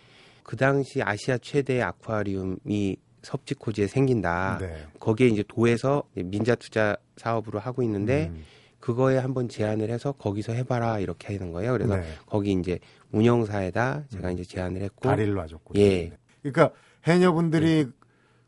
그 0.42 0.56
당시 0.56 1.02
아시아 1.02 1.38
최대의 1.38 1.82
아쿠아리움이 1.82 2.96
섭지코지에 3.22 3.86
생긴다. 3.86 4.58
네. 4.60 4.86
거기에 4.98 5.28
이제 5.28 5.44
도에서 5.46 6.04
민자 6.14 6.54
투자 6.54 6.96
사업으로 7.16 7.58
하고 7.58 7.82
있는데 7.82 8.30
음, 8.32 8.44
그거에 8.80 9.18
한번 9.18 9.48
제안을 9.48 9.90
해서 9.90 10.12
거기서 10.12 10.52
해봐라 10.52 11.00
이렇게 11.00 11.36
하는 11.36 11.52
거예요. 11.52 11.72
그래서 11.72 11.96
네. 11.96 12.06
거기 12.26 12.52
이제 12.52 12.78
운영사에다 13.12 14.04
제가 14.08 14.30
이제 14.30 14.44
제안을 14.44 14.82
했고 14.82 15.08
다리를 15.08 15.34
놔줬고. 15.34 15.74
예. 15.78 16.12
그러니까 16.42 16.70
해녀분들이 17.06 17.88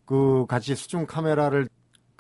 그 0.04 0.46
같이 0.48 0.74
수중 0.74 1.06
카메라를 1.06 1.68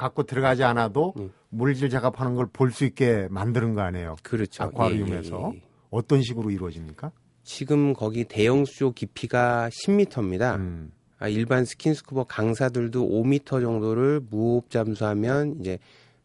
갖고 0.00 0.22
들어가지 0.22 0.64
않아도 0.64 1.12
음. 1.18 1.30
물질 1.50 1.90
작업하는 1.90 2.34
걸 2.34 2.46
볼 2.52 2.72
수 2.72 2.84
있게 2.84 3.28
만드는 3.30 3.74
거 3.74 3.82
아니에요. 3.82 4.16
그렇죠. 4.22 4.64
아쿠아리움에서 4.64 5.50
예, 5.52 5.56
예, 5.56 5.58
예. 5.58 5.62
어떤 5.90 6.22
식으로 6.22 6.50
이루어집니까? 6.50 7.12
지금 7.42 7.92
거기 7.92 8.24
대형 8.24 8.64
수조 8.64 8.92
깊이가 8.92 9.68
10m입니다. 9.70 10.56
음, 10.56 10.92
아, 11.18 11.28
일반 11.28 11.64
스킨스쿠버 11.64 12.24
강사들도 12.24 13.06
5m 13.08 13.60
정도를 13.60 14.20
무호흡 14.30 14.70
잠수하면 14.70 15.56
이제 15.60 15.78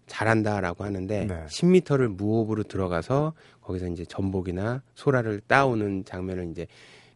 잘한다라고 0.07 0.83
하는데 0.83 1.25
네. 1.25 1.45
10m를 1.47 2.07
무호흡으로 2.15 2.63
들어가서 2.63 3.33
거기서 3.61 3.87
이제 3.87 4.05
전복이나 4.05 4.83
소라를 4.93 5.41
따오는 5.47 6.05
장면을 6.05 6.49
이제 6.51 6.67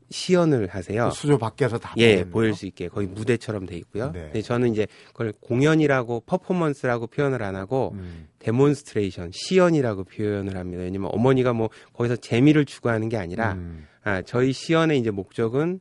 시연을 0.09 0.67
하세요. 0.67 1.09
그 1.09 1.15
수조 1.15 1.37
밖에서 1.37 1.77
다 1.77 1.93
예. 1.97 2.23
보일 2.23 2.53
수 2.53 2.65
있게 2.65 2.87
거의 2.87 3.07
무대처럼 3.07 3.65
돼 3.65 3.75
있고요. 3.77 4.11
네. 4.11 4.21
근데 4.25 4.41
저는 4.41 4.71
이제 4.71 4.87
그걸 5.07 5.33
공연이라고 5.39 6.21
퍼포먼스라고 6.25 7.07
표현을 7.07 7.43
안 7.43 7.55
하고 7.55 7.91
음, 7.93 8.27
demonstration, 8.39 9.31
시연이라고 9.33 10.05
표현을 10.05 10.57
합니다. 10.57 10.81
왜냐면 10.83 11.09
어머니가 11.13 11.53
뭐 11.53 11.69
거기서 11.93 12.15
재미를 12.17 12.65
추구하는 12.65 13.09
게 13.09 13.17
아니라 13.17 13.53
음, 13.53 13.85
아, 14.03 14.21
저희 14.23 14.51
시연의 14.53 14.99
이제 14.99 15.11
목적은 15.11 15.79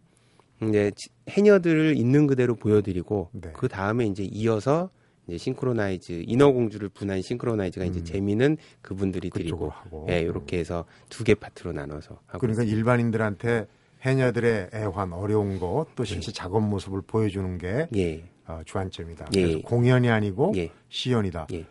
이제 0.62 0.90
지- 0.96 1.08
해녀들을 1.30 1.96
있는 1.96 2.26
그대로 2.26 2.54
보여드리고 2.56 3.30
네. 3.32 3.50
그 3.54 3.68
다음에 3.68 4.06
이제 4.06 4.24
이어서 4.24 4.90
이제 5.28 5.38
싱크로나이즈 5.38 6.24
인어공주를 6.26 6.88
분한 6.88 7.22
싱크로나이즈가 7.22 7.84
이제 7.84 8.00
음. 8.00 8.04
재미는 8.04 8.56
그분들이 8.82 9.30
드리고 9.30 9.68
하고. 9.70 10.06
예, 10.10 10.20
이렇게 10.20 10.58
해서 10.58 10.84
두 11.10 11.22
개 11.24 11.34
파트로 11.34 11.72
나눠서 11.72 12.18
하고 12.26 12.38
그러니까 12.38 12.64
일반인들한테 12.64 13.66
해녀들의 14.02 14.70
애환, 14.74 15.12
어려운 15.12 15.58
것, 15.58 15.86
또 15.94 16.04
실제 16.04 16.30
작업 16.32 16.62
모습을 16.62 17.02
보여주는 17.02 17.58
게 17.58 17.88
예, 17.96 18.24
어, 18.46 18.60
주안점이다. 18.64 19.26
예. 19.36 19.42
그래서 19.42 19.60
공연이 19.62 20.08
아니고 20.08 20.52
예, 20.56 20.70
시연이다. 20.88 21.48
예. 21.52 21.66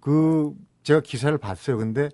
그 0.00 0.52
제가 0.82 1.00
기사를 1.00 1.36
봤어요. 1.38 1.78
근데 1.78 2.08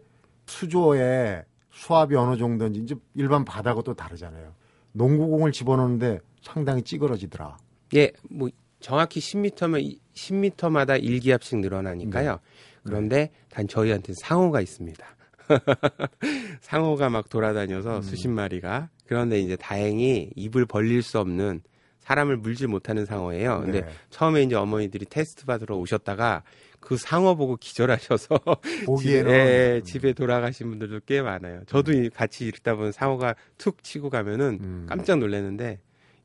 수조에 0.47 1.45
수압이 1.71 2.15
어느 2.17 2.37
정도인지 2.37 2.81
이제 2.81 2.95
일반 3.15 3.45
바다하고 3.45 3.83
또 3.83 3.95
다르잖아요. 3.95 4.53
농구공을 4.93 5.53
집어넣는데 5.53 6.21
상당히 6.43 6.83
찌그러지더라. 6.83 7.57
예, 7.95 8.12
뭐 8.31 8.49
정확히 8.81 9.21
10m면 9.21 9.99
10m마다 10.15 11.03
1기압씩 11.03 11.59
늘어나니까요. 11.61 12.33
네. 12.33 12.38
그런데 12.83 13.31
단 13.50 13.67
저희한테 13.67 14.12
상어가 14.15 14.61
있습니다. 14.61 15.05
상어가 16.61 17.09
막 17.09 17.28
돌아다녀서 17.28 17.97
음. 17.99 18.02
수십 18.02 18.28
마리가 18.28 18.88
그런데 19.07 19.40
이제 19.40 19.57
다행히 19.57 20.31
입을 20.37 20.67
벌릴 20.67 21.02
수 21.02 21.19
없는 21.19 21.62
사람을 22.00 22.38
물질 22.38 22.69
못하는 22.69 23.05
상어예요. 23.05 23.61
근데 23.61 23.83
네. 23.83 23.88
처음에 24.11 24.43
이제 24.43 24.55
어머니들이 24.55 25.07
테스트 25.07 25.45
받으러 25.45 25.76
오셨다가 25.76 26.43
그 26.81 26.97
상어 26.97 27.35
보고 27.35 27.57
기절하셔서 27.57 28.38
보기에는 28.87 29.31
집에, 29.31 29.76
음. 29.78 29.83
집에 29.85 30.12
돌아가신 30.14 30.71
분들도 30.71 31.00
꽤 31.07 31.21
많아요. 31.21 31.62
저도 31.67 31.93
이- 31.93 32.09
같이 32.09 32.47
읽다 32.47 32.76
보면 32.76 32.93
상어가 32.93 33.35
툭 33.59 33.83
치고 33.83 34.09
가면은 34.11 34.59
음. 34.62 34.87
깜짝 34.88 35.19
놀랐는데 35.19 35.81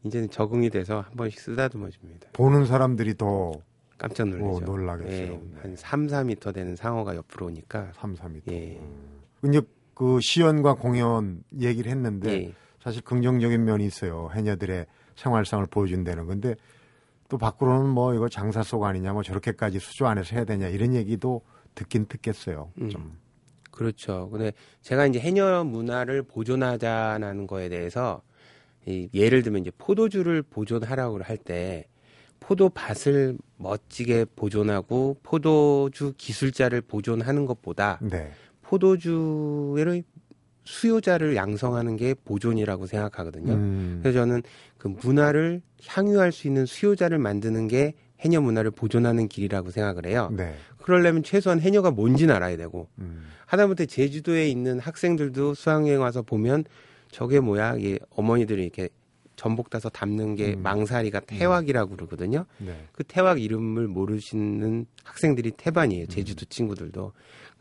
이제는 0.06 0.30
적응이 0.30 0.70
돼서 0.70 1.02
한 1.02 1.16
번씩 1.16 1.40
쓰다듬어 1.40 1.90
줍니다. 1.90 2.30
보는 2.34 2.66
사람들이 2.66 3.16
더 3.18 3.52
깜짝 3.98 4.28
놀라죠. 4.30 4.46
오, 4.48 4.60
놀라겠어요. 4.62 5.14
예, 5.22 5.28
네. 5.28 5.40
한 5.62 5.76
3, 5.76 6.08
4미터 6.08 6.54
되는 6.54 6.76
상어가 6.76 7.16
옆으로 7.16 7.48
오니까 7.48 7.92
3, 7.96 8.16
4m. 8.16 8.52
예. 8.52 8.80
이제 9.46 9.62
그 9.94 10.20
시연과 10.22 10.76
공연 10.76 11.44
얘기를 11.60 11.92
했는데 11.92 12.32
예. 12.32 12.54
사실 12.82 13.02
긍정적인 13.02 13.64
면이 13.64 13.86
있어요. 13.86 14.30
해녀들의 14.34 14.86
생활상을 15.16 15.66
보여준다는 15.68 16.26
건데 16.26 16.56
또 17.30 17.38
밖으로는 17.38 17.90
뭐 17.90 18.14
이거 18.14 18.28
장사 18.30 18.64
속 18.64 18.84
아니냐 18.84 19.14
뭐 19.14 19.24
저렇게까지 19.24 19.80
수조 19.80 20.08
안에서 20.08 20.36
해야 20.36 20.46
되냐 20.46 20.68
이런 20.68 20.94
얘기도 20.94 21.42
듣긴 21.76 22.06
듣겠어요. 22.08 22.72
음. 22.82 22.90
좀. 22.90 23.18
그렇죠. 23.72 24.30
근데 24.32 24.52
제가 24.82 25.08
이제 25.08 25.20
해녀 25.20 25.64
문화를 25.64 26.22
보존하자는 26.24 27.48
거에 27.48 27.70
대해서 27.70 28.22
이 28.86 29.10
예를 29.14 29.42
들면 29.42 29.62
이제 29.62 29.72
포도주를 29.78 30.44
보존하라고 30.44 31.22
할 31.24 31.38
때 31.38 31.88
포도밭을 32.44 33.38
멋지게 33.58 34.26
보존하고 34.36 35.18
포도주 35.24 36.14
기술자를 36.18 36.82
보존하는 36.82 37.46
것보다 37.46 38.00
네. 38.02 38.32
포도주의 38.74 40.04
수요자를 40.66 41.36
양성하는 41.36 41.96
게 41.98 42.16
보존이라고 42.26 42.88
생각하거든요. 42.88 43.54
음. 43.54 44.00
그래서 44.02 44.20
저는 44.20 44.42
그 44.78 44.88
문화를 44.88 45.62
향유할 45.86 46.32
수 46.32 46.48
있는 46.48 46.66
수요자를 46.66 47.20
만드는 47.20 47.68
게 47.68 47.94
해녀 48.20 48.42
문화를 48.42 48.72
보존하는 48.72 49.28
길이라고 49.28 49.70
생각을 49.70 50.06
해요. 50.08 50.32
네. 50.36 50.56
그러려면 50.82 51.22
최소한 51.24 51.60
해녀가 51.60 51.92
뭔지는 51.92 52.34
알아야 52.34 52.58
되고 52.58 52.88
음. 53.00 53.28
하다못해 53.46 53.86
제주도에 53.86 54.48
있는 54.48 54.80
학생들도 54.80 55.54
수학여행 55.54 56.02
와서 56.02 56.22
보면 56.22 56.64
저게 57.12 57.42
뭐야? 57.42 57.76
이 57.78 58.00
어머니들이 58.16 58.64
이렇게 58.64 58.90
전복 59.36 59.70
따서 59.70 59.90
담는 59.90 60.36
게 60.36 60.54
음. 60.54 60.64
망사리가 60.64 61.20
태왁이라고 61.22 61.96
그러거든요. 61.96 62.46
네. 62.60 62.88
그 62.94 63.04
태왁 63.04 63.42
이름을 63.42 63.88
모르시는 63.88 64.86
학생들이 65.04 65.52
태반이에요. 65.52 66.08
제주도 66.08 66.46
친구들도. 66.46 67.12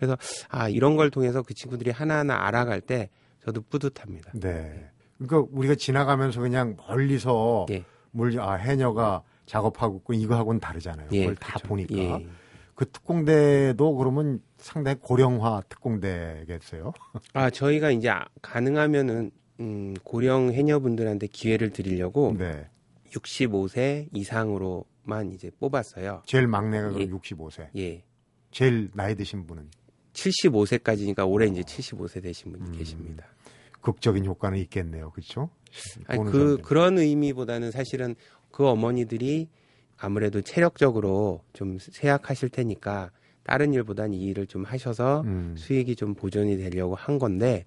그래서 0.03 0.17
아 0.49 0.69
이런 0.69 0.97
걸 0.97 1.11
통해서 1.11 1.43
그 1.43 1.55
친구들이 1.55 1.93
하나하나 1.93 2.45
알아갈 2.47 2.81
때 2.81 3.09
저도 3.45 3.63
뿌듯합니다. 3.63 4.33
네. 4.35 4.91
그러니까 5.17 5.49
우리가 5.53 5.77
지나가면서 5.77 6.41
그냥 6.41 6.77
멀리서 6.77 7.67
예. 7.71 7.85
물, 8.11 8.39
아, 8.41 8.55
해녀가 8.55 9.23
작업하고 9.47 9.99
있고 9.99 10.13
이거하고는 10.13 10.61
다르잖아요. 10.61 11.09
예, 11.13 11.21
그걸 11.21 11.37
다 11.37 11.51
그렇죠. 11.51 11.69
보니까. 11.69 11.95
예. 11.97 12.27
그 12.75 12.91
특공대도 12.91 13.95
그러면 13.97 14.41
상당히 14.59 14.99
고령화 15.01 15.63
특공대겠어요. 15.69 16.93
아 17.35 17.51
저희가 17.51 17.93
이제 17.93 18.09
아- 18.09 18.27
가능하면은 18.41 19.31
음, 19.61 19.95
고령 20.03 20.53
해녀분들한테 20.53 21.29
기회를 21.29 21.71
드리려고 21.71 22.35
네. 22.37 22.69
65세 23.13 24.09
이상으로만 24.13 25.31
이제 25.33 25.51
뽑았어요. 25.61 26.23
제일 26.27 26.49
막내가 26.49 26.89
그럼 26.89 27.03
예. 27.03 27.07
65세. 27.07 27.69
예. 27.77 28.03
제일 28.51 28.91
나이 28.95 29.15
드신 29.15 29.47
분은 29.47 29.71
75세까지니까 30.13 31.29
올해 31.29 31.47
이제 31.47 31.63
75세 31.63 32.23
되신 32.23 32.53
분이 32.53 32.65
음. 32.71 32.73
계십니다. 32.73 33.27
극적인 33.81 34.25
효과는 34.25 34.59
있겠네요. 34.59 35.11
그렇죠? 35.11 35.51
아니, 36.07 36.25
그 36.25 36.31
사람들. 36.31 36.63
그런 36.63 36.99
의미보다는 36.99 37.71
사실은 37.71 38.15
그 38.51 38.67
어머니들이 38.67 39.49
아무래도 39.99 40.41
체력적으로 40.41 41.43
좀 41.53 41.79
쇠약하실 41.79 42.51
테니까 42.51 43.11
다른 43.45 43.73
일보단 43.73 44.13
이 44.13 44.21
일을 44.27 44.47
좀 44.47 44.65
하셔서 44.65 45.23
음. 45.23 45.55
수익이 45.57 45.97
좀 45.97 46.15
보존이 46.15 46.57
되려고 46.57 46.95
한 46.95 47.19
건데 47.19 47.65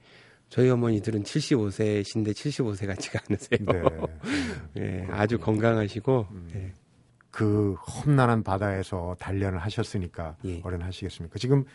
저희 0.49 0.69
어머니들은 0.69 1.23
75세신데 1.23 2.31
75세 2.31 2.87
같지가 2.87 3.19
않으세요. 3.27 4.07
네. 4.73 5.01
예, 5.03 5.07
아주 5.11 5.37
건강하시고 5.37 6.27
음. 6.31 6.49
예. 6.55 6.71
그 7.31 7.73
험난한 7.73 8.43
바다에서 8.43 9.15
단련을 9.19 9.59
하셨으니까 9.59 10.37
예. 10.45 10.61
어련하시겠습니까? 10.63 11.37
지금 11.39 11.65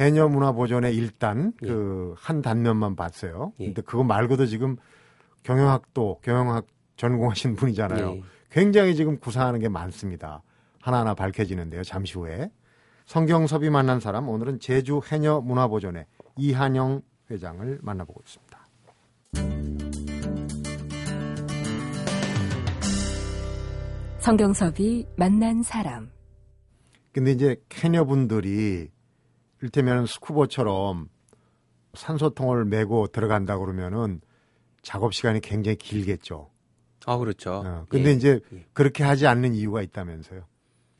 해녀 0.00 0.28
문화 0.28 0.52
보존의 0.52 0.96
일단 0.96 1.52
예. 1.62 1.66
그한 1.66 2.40
단면만 2.40 2.96
봤어요. 2.96 3.52
예. 3.60 3.66
근데 3.66 3.82
그거 3.82 4.02
말고도 4.02 4.46
지금 4.46 4.76
경영학도 5.42 6.20
경영학 6.22 6.66
전공하신 6.96 7.54
분이잖아요. 7.56 8.12
예. 8.12 8.22
굉장히 8.50 8.96
지금 8.96 9.18
구사하는 9.18 9.60
게 9.60 9.68
많습니다. 9.68 10.42
하나하나 10.80 11.14
밝혀지는데요. 11.14 11.82
잠시 11.84 12.14
후에 12.14 12.50
성경섭이 13.04 13.68
만난 13.68 14.00
사람 14.00 14.28
오늘은 14.28 14.60
제주 14.60 15.00
해녀 15.10 15.40
문화 15.40 15.68
보존의 15.68 16.06
이한영 16.36 17.02
회장을 17.30 17.80
만나보고 17.82 18.22
있습니다. 18.24 18.60
성경섭이 24.18 25.06
만난 25.16 25.62
사람. 25.62 26.10
근데 27.12 27.32
이제 27.32 27.56
캐녀분들이 27.68 28.90
일테면 29.62 30.06
스쿠버처럼 30.06 31.08
산소통을 31.94 32.64
메고 32.64 33.06
들어간다 33.06 33.58
그러면은 33.58 34.20
작업 34.82 35.12
시간이 35.14 35.40
굉장히 35.40 35.76
길겠죠. 35.76 36.50
아 37.06 37.16
그렇죠. 37.16 37.62
어, 37.64 37.86
근데 37.88 38.10
예. 38.10 38.14
이제 38.14 38.40
예. 38.52 38.64
그렇게 38.72 39.04
하지 39.04 39.26
않는 39.26 39.54
이유가 39.54 39.82
있다면서요. 39.82 40.44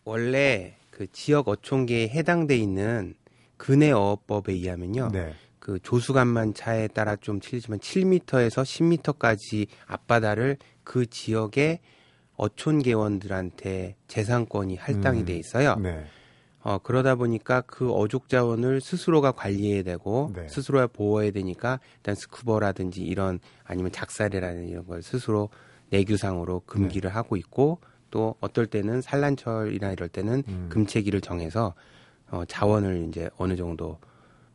원래 0.05 0.77
그 0.91 1.07
지역 1.13 1.49
어촌계에 1.49 2.09
해당돼 2.09 2.57
있는 2.57 3.15
근해 3.57 3.91
어업법에 3.93 4.53
의하면요. 4.53 5.11
네. 5.13 5.35
그 5.59 5.79
조수간만 5.81 6.55
차에 6.55 6.89
따라 6.89 7.17
좀 7.17 7.39
틀리지만 7.39 7.79
7m에서 7.79 8.63
10m까지 8.65 9.67
앞바다를 9.87 10.57
그 10.83 11.07
지역의 11.07 11.81
어촌 12.37 12.81
개원들한테 12.81 13.97
재산권이 14.09 14.77
할당이 14.77 15.21
음. 15.21 15.25
돼 15.27 15.37
있어요. 15.37 15.77
네. 15.77 16.07
어, 16.63 16.79
그러다 16.79 17.15
보니까 17.15 17.63
그 17.63 17.93
어족 17.93 18.29
자원을 18.29 18.81
스스로가 18.81 19.33
관리해야 19.33 19.83
되고 19.83 20.31
네. 20.35 20.47
스스로가 20.49 20.89
보호해야 20.89 21.31
되니까 21.31 21.81
일단 21.97 22.15
스쿠버라든지 22.15 23.03
이런 23.03 23.41
아니면 23.65 23.93
작살이라는 23.93 24.69
이런 24.69 24.87
걸 24.87 25.03
스스로 25.03 25.49
내규상으로 25.91 26.61
금기를 26.67 27.09
네. 27.09 27.15
하고 27.15 27.37
있고 27.37 27.79
또 28.11 28.35
어떨 28.41 28.67
때는 28.67 29.01
산란철이나 29.01 29.93
이럴 29.93 30.09
때는 30.09 30.43
음. 30.49 30.67
금체기를 30.71 31.21
정해서 31.21 31.75
어, 32.31 32.45
자원을 32.45 33.07
이제 33.09 33.31
어느 33.39 33.57
정도 33.57 33.99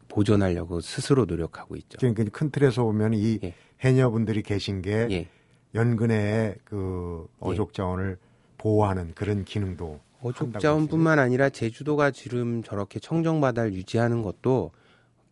보존하려고 0.08 0.82
스스로 0.82 1.26
노력하고 1.26 1.76
있죠. 1.78 1.98
그러니까 2.00 2.24
큰 2.32 2.52
틀에서 2.52 2.84
보면 2.84 3.14
이 3.14 3.40
예. 3.44 3.54
해녀분들이 3.82 4.44
계신 4.44 4.82
게 4.82 5.08
예. 5.12 5.28
연근의 5.74 6.56
그 6.64 7.28
어족 7.40 7.74
자원을 7.74 8.18
보호하는 8.58 9.14
그런 9.14 9.44
기능도 9.44 10.00
어족 10.26 10.42
한다고 10.44 10.62
자원뿐만 10.62 11.20
아니라 11.20 11.50
제주도가 11.50 12.12
지금 12.12 12.64
저렇게 12.64 13.00
청정 13.00 13.42
바다를 13.42 13.74
유지하는 13.74 14.22
것도 14.24 14.72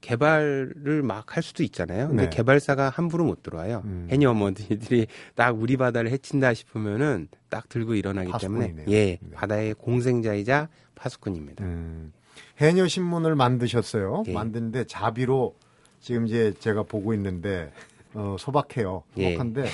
개발을 0.01 1.01
막 1.03 1.36
할 1.36 1.41
수도 1.41 1.63
있잖아요. 1.63 2.10
근데 2.10 2.23
네. 2.23 2.29
개발사가 2.29 2.89
함부로 2.89 3.23
못 3.23 3.41
들어와요. 3.41 3.82
음. 3.86 4.08
해녀 4.12 4.32
어머니들이 4.32 5.08
딱 5.36 5.58
우리 5.60 5.77
바다를 5.77 6.12
해친다 6.12 6.53
싶으면은 6.53 7.29
딱 7.49 7.69
들고 7.69 7.95
일어나기 7.95 8.32
때문에 8.39 8.67
파수꾼이네요. 8.67 8.86
예 8.95 9.17
네. 9.21 9.32
바다의 9.34 9.73
공생자이자 9.75 10.67
파수꾼입니다. 10.95 11.63
음, 11.63 12.12
해녀 12.60 12.88
신문을 12.88 13.36
만드셨어요. 13.36 14.23
예. 14.27 14.34
만드는데 14.34 14.84
자비로 14.86 15.56
지금 16.01 16.27
이제 16.27 16.53
제가 16.60 16.84
보고 16.84 17.13
있는데 17.13 17.71
어, 18.13 18.36
소박해요. 18.38 19.03
예. 19.17 19.32
소박한데 19.32 19.65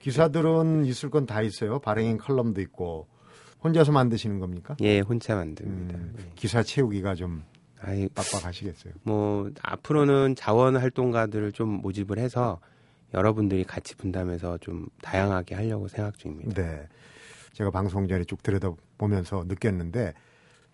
기사들은 0.00 0.84
있을 0.86 1.10
건 1.10 1.26
다 1.26 1.42
있어요. 1.42 1.80
발행인 1.80 2.16
컬럼도 2.18 2.60
있고 2.60 3.08
혼자서 3.64 3.92
만드시는 3.92 4.38
겁니까? 4.38 4.76
예 4.80 5.00
혼자 5.00 5.34
만듭니다. 5.34 5.96
음, 5.96 6.14
예. 6.18 6.32
기사 6.36 6.62
채우기가 6.62 7.14
좀 7.14 7.42
아이 7.80 8.08
빡빡하시겠어요. 8.08 8.92
뭐 9.02 9.50
앞으로는 9.62 10.36
자원 10.36 10.76
활동가들을 10.76 11.52
좀 11.52 11.80
모집을 11.80 12.18
해서 12.18 12.60
여러분들이 13.14 13.64
같이 13.64 13.96
분담해서 13.96 14.58
좀 14.58 14.86
다양하게 15.02 15.54
하려고 15.54 15.88
생각 15.88 16.18
중입니다. 16.18 16.62
네. 16.62 16.88
제가 17.52 17.70
방송 17.70 18.06
전에 18.08 18.24
쭉 18.24 18.42
들여다보면서 18.42 19.44
느꼈는데 19.46 20.12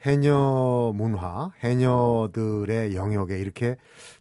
해녀 0.03 0.92
문화, 0.94 1.50
해녀들의 1.62 2.94
영역에 2.96 3.38
이렇게 3.38 3.76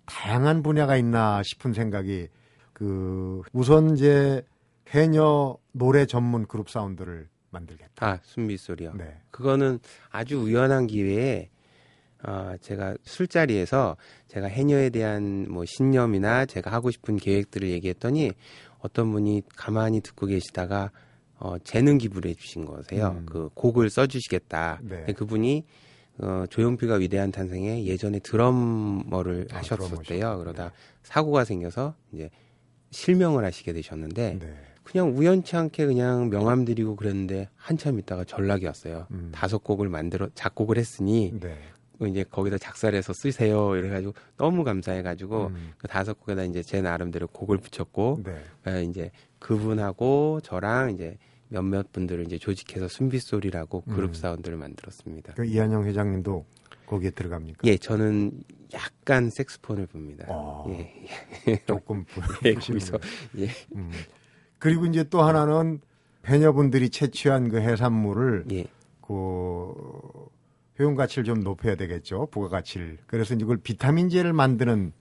다양한 0.06 0.62
분야가 0.62 0.98
있나 0.98 1.42
싶은 1.44 1.74
생각이 1.74 2.28
그 2.74 3.42
우선 3.54 3.96
이제 3.96 4.46
해녀 4.90 5.56
노래 5.72 6.06
전문 6.06 6.46
그룹 6.46 6.70
사운드를 6.70 7.30
만들겠다. 7.52 8.06
아 8.06 8.20
순비 8.24 8.58
소리요. 8.58 8.94
네. 8.96 9.18
그거는 9.32 9.80
아주 10.10 10.38
우연한 10.38 10.88
기회에 10.88 11.50
아, 12.22 12.58
제가 12.62 12.96
술자리에서 13.04 13.96
제가 14.28 14.48
해녀에 14.48 14.90
대한 14.90 15.48
뭐 15.50 15.64
신념이나 15.66 16.46
제가 16.46 16.72
하고 16.72 16.92
싶은 16.92 17.18
계획들을 17.18 17.70
얘기했더니 17.70 18.34
어떤 18.80 19.12
분이 19.12 19.44
가만히 19.56 20.02
듣고 20.02 20.26
계시다가 20.26 20.92
어, 21.38 21.58
재능 21.60 21.98
기부를 21.98 22.32
해주신 22.32 22.66
거세요. 22.66 23.16
음. 23.20 23.26
그 23.26 23.50
곡을 23.54 23.90
써주시겠다. 23.90 24.80
네. 24.84 25.06
그분이 25.14 25.64
어, 26.22 26.44
조용필과 26.50 26.96
위대한 26.96 27.32
탄생에 27.32 27.86
예전에 27.86 28.20
드러머를 28.20 29.48
아, 29.52 29.58
하셨었대요. 29.58 29.88
드러머셨군요. 29.88 30.38
그러다 30.40 30.74
사고가 31.04 31.46
생겨서 31.46 31.96
이제 32.12 32.30
실명을 32.92 33.46
하시게 33.46 33.72
되셨는데 33.72 34.40
네. 34.40 34.69
그냥 34.92 35.16
우연치 35.16 35.56
않게 35.56 35.86
그냥 35.86 36.30
명함 36.30 36.66
드리고 36.66 36.96
그랬는데 36.96 37.48
한참 37.56 38.00
있다가 38.00 38.24
전락이 38.24 38.66
왔어요. 38.66 39.06
음. 39.12 39.30
다섯 39.32 39.64
곡을 39.64 39.88
만들어 39.88 40.30
작곡을 40.34 40.80
했으니 40.80 41.32
네. 41.40 41.56
이제 42.08 42.24
거기다 42.24 42.58
작사해서 42.58 43.14
쓰세요. 43.14 43.76
이래가지고 43.76 44.14
너무 44.38 44.64
감사해가지고 44.64 45.48
음. 45.48 45.74
그 45.78 45.88
다섯 45.88 46.20
곡에다 46.20 46.44
이제 46.44 46.64
제 46.64 46.82
나름대로 46.82 47.28
곡을 47.28 47.60
붙였고 47.60 48.24
네. 48.24 48.44
에, 48.68 48.84
이제 48.84 49.12
그분하고 49.38 50.40
저랑 50.42 50.96
이제 50.96 51.18
몇몇 51.50 51.92
분들을 51.92 52.26
이제 52.26 52.40
조직해서 52.40 52.88
순빗소리라고 52.88 53.82
그룹 53.82 54.12
음. 54.12 54.14
사운드를 54.14 54.58
만들었습니다. 54.58 55.34
그 55.36 55.46
이한영 55.46 55.86
회장님도 55.86 56.46
거기에 56.88 57.12
들어갑니까? 57.12 57.60
예, 57.66 57.78
저는 57.78 58.32
약간 58.74 59.30
색스폰을 59.30 59.86
봅니다. 59.86 60.26
어. 60.30 60.66
예, 61.48 61.58
조금 61.68 62.06
예, 62.46 62.54
거기서 62.56 62.98
예, 63.38 63.50
음. 63.76 63.92
그리고 64.60 64.86
이제 64.86 65.04
또 65.06 65.22
하나는 65.22 65.82
해녀분들이 66.26 66.90
채취한 66.90 67.50
그 67.50 67.60
해산물을 67.60 68.46
예, 68.52 68.66
그 69.02 69.74
효용 70.78 70.96
가치를 70.96 71.24
좀 71.24 71.42
높여야 71.42 71.76
되겠죠. 71.76 72.28
부가 72.32 72.50
가치를. 72.50 72.98
그래서 73.08 73.34
이걸 73.34 73.58
비타민제를 73.58 74.34
만드는 74.34 74.94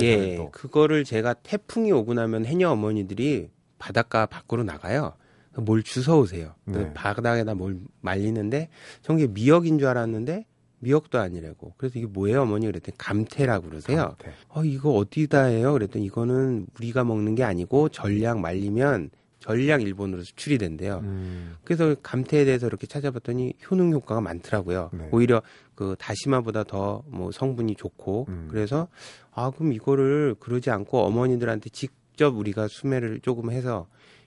예, 0.00 0.48
그거를 0.52 1.04
제가 1.04 1.34
태풍이 1.34 1.92
오고 1.92 2.14
나면 2.14 2.46
해녀 2.46 2.70
어머니들이 2.70 3.50
바닷가 3.78 4.26
밖으로 4.26 4.64
나가요. 4.64 5.14
뭘 5.56 5.82
주워 5.82 6.18
오세요. 6.18 6.54
그 6.64 6.70
네. 6.78 6.92
바닥에다 6.94 7.54
뭘 7.54 7.78
말리는데 8.00 8.70
저게 9.02 9.28
미역인 9.28 9.78
줄 9.78 9.86
알았는데 9.88 10.46
미역도 10.84 11.18
아니라고. 11.18 11.74
그래서 11.76 11.98
이게 11.98 12.06
뭐예요, 12.06 12.42
어머니? 12.42 12.66
그랬더니 12.66 12.96
감태라고 12.98 13.68
그러세요. 13.68 13.96
감태. 14.18 14.32
어, 14.50 14.64
이거 14.64 14.92
어디다 14.92 15.44
해요? 15.46 15.72
그랬더니 15.72 16.04
이거는 16.04 16.66
우리가 16.78 17.04
먹는 17.04 17.34
게 17.34 17.42
아니고 17.42 17.88
전량 17.88 18.40
말리면 18.40 19.10
전량 19.40 19.82
일본으로 19.82 20.22
수출이 20.22 20.56
된대요. 20.56 21.00
음, 21.02 21.56
그래서 21.64 21.94
감태에 22.02 22.46
대해서 22.46 22.66
이렇게 22.66 22.86
찾아봤더니 22.86 23.52
효능 23.70 23.92
효과가 23.92 24.22
많더라고요. 24.22 24.88
네. 24.94 25.08
오히려 25.12 25.42
그 25.74 25.96
다시마보다 25.98 26.64
더 26.64 27.02
뭐 27.08 27.30
성분이 27.30 27.74
좋고 27.76 28.26
음. 28.28 28.48
그래서 28.50 28.88
아 29.32 29.50
그럼 29.50 29.72
이거를 29.74 30.36
그러지 30.40 30.70
않고 30.70 30.98
어머니들한테 31.00 31.68
직접 31.70 32.36
우리가 32.36 32.68
수매를 32.68 33.20
조금 33.20 33.50
해서 33.50 33.86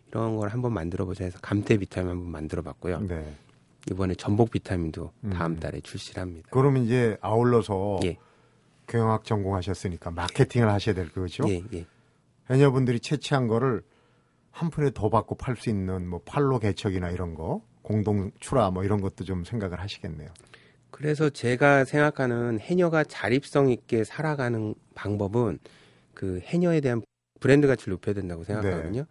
이런 0.09 0.35
걸 0.37 0.49
한번 0.49 0.73
만들어 0.73 1.05
보자 1.05 1.23
해서 1.23 1.39
감태 1.41 1.77
비타민 1.77 2.11
한번 2.11 2.29
만들어 2.31 2.61
봤고요. 2.61 2.99
네. 3.01 3.25
이번에 3.89 4.15
전복 4.15 4.51
비타민도 4.51 5.11
음. 5.23 5.29
다음 5.31 5.59
달에 5.59 5.79
출시를 5.81 6.21
합니다. 6.21 6.47
그러면 6.51 6.83
이제 6.83 7.17
아울러서 7.21 7.99
예. 8.03 8.17
경영학 8.87 9.23
전공하셨으니까 9.25 10.11
마케팅을 10.11 10.69
하셔야 10.69 10.95
될 10.95 11.11
거죠. 11.11 11.43
예, 11.49 11.61
예. 11.73 11.85
해녀분들이 12.49 12.99
채취한 12.99 13.47
거를 13.47 13.83
한 14.51 14.69
푼에 14.69 14.91
더 14.93 15.09
받고 15.09 15.35
팔 15.35 15.55
수 15.55 15.69
있는 15.69 16.07
뭐 16.07 16.21
팔로 16.25 16.59
개척이나 16.59 17.09
이런 17.11 17.35
거 17.35 17.61
공동 17.81 18.31
출하 18.39 18.71
뭐 18.71 18.83
이런 18.83 19.01
것도 19.01 19.23
좀 19.23 19.43
생각을 19.43 19.79
하시겠네요. 19.79 20.29
그래서 20.89 21.29
제가 21.29 21.85
생각하는 21.85 22.59
해녀가 22.59 23.03
자립성 23.03 23.69
있게 23.69 24.03
살아가는 24.03 24.73
방법은 24.95 25.59
그 26.13 26.39
해녀에 26.43 26.81
대한 26.81 27.01
브랜드 27.39 27.67
가치를 27.67 27.91
높여야 27.91 28.15
된다고 28.15 28.43
생각하거든요. 28.43 29.05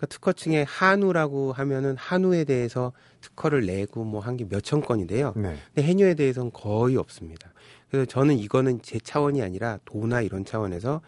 그러니까 0.00 0.06
특허층에 0.06 0.62
한우라고 0.66 1.52
하면은 1.52 1.94
한우에 1.98 2.44
대해서 2.44 2.92
특허를 3.20 3.66
내고 3.66 4.02
뭐 4.04 4.20
한 4.22 4.36
게 4.38 4.46
몇천 4.48 4.80
건이 4.80 5.06
돼요. 5.06 5.34
네. 5.36 5.56
근데 5.74 5.82
해녀에 5.86 6.14
대해서는 6.14 6.50
거의 6.52 6.96
없습니다. 6.96 7.52
그래서 7.90 8.06
저는 8.06 8.38
이거는 8.38 8.80
제 8.82 8.98
차원이 8.98 9.42
아니라 9.42 9.78
도나 9.84 10.22
이런 10.22 10.44
차원에서 10.46 11.02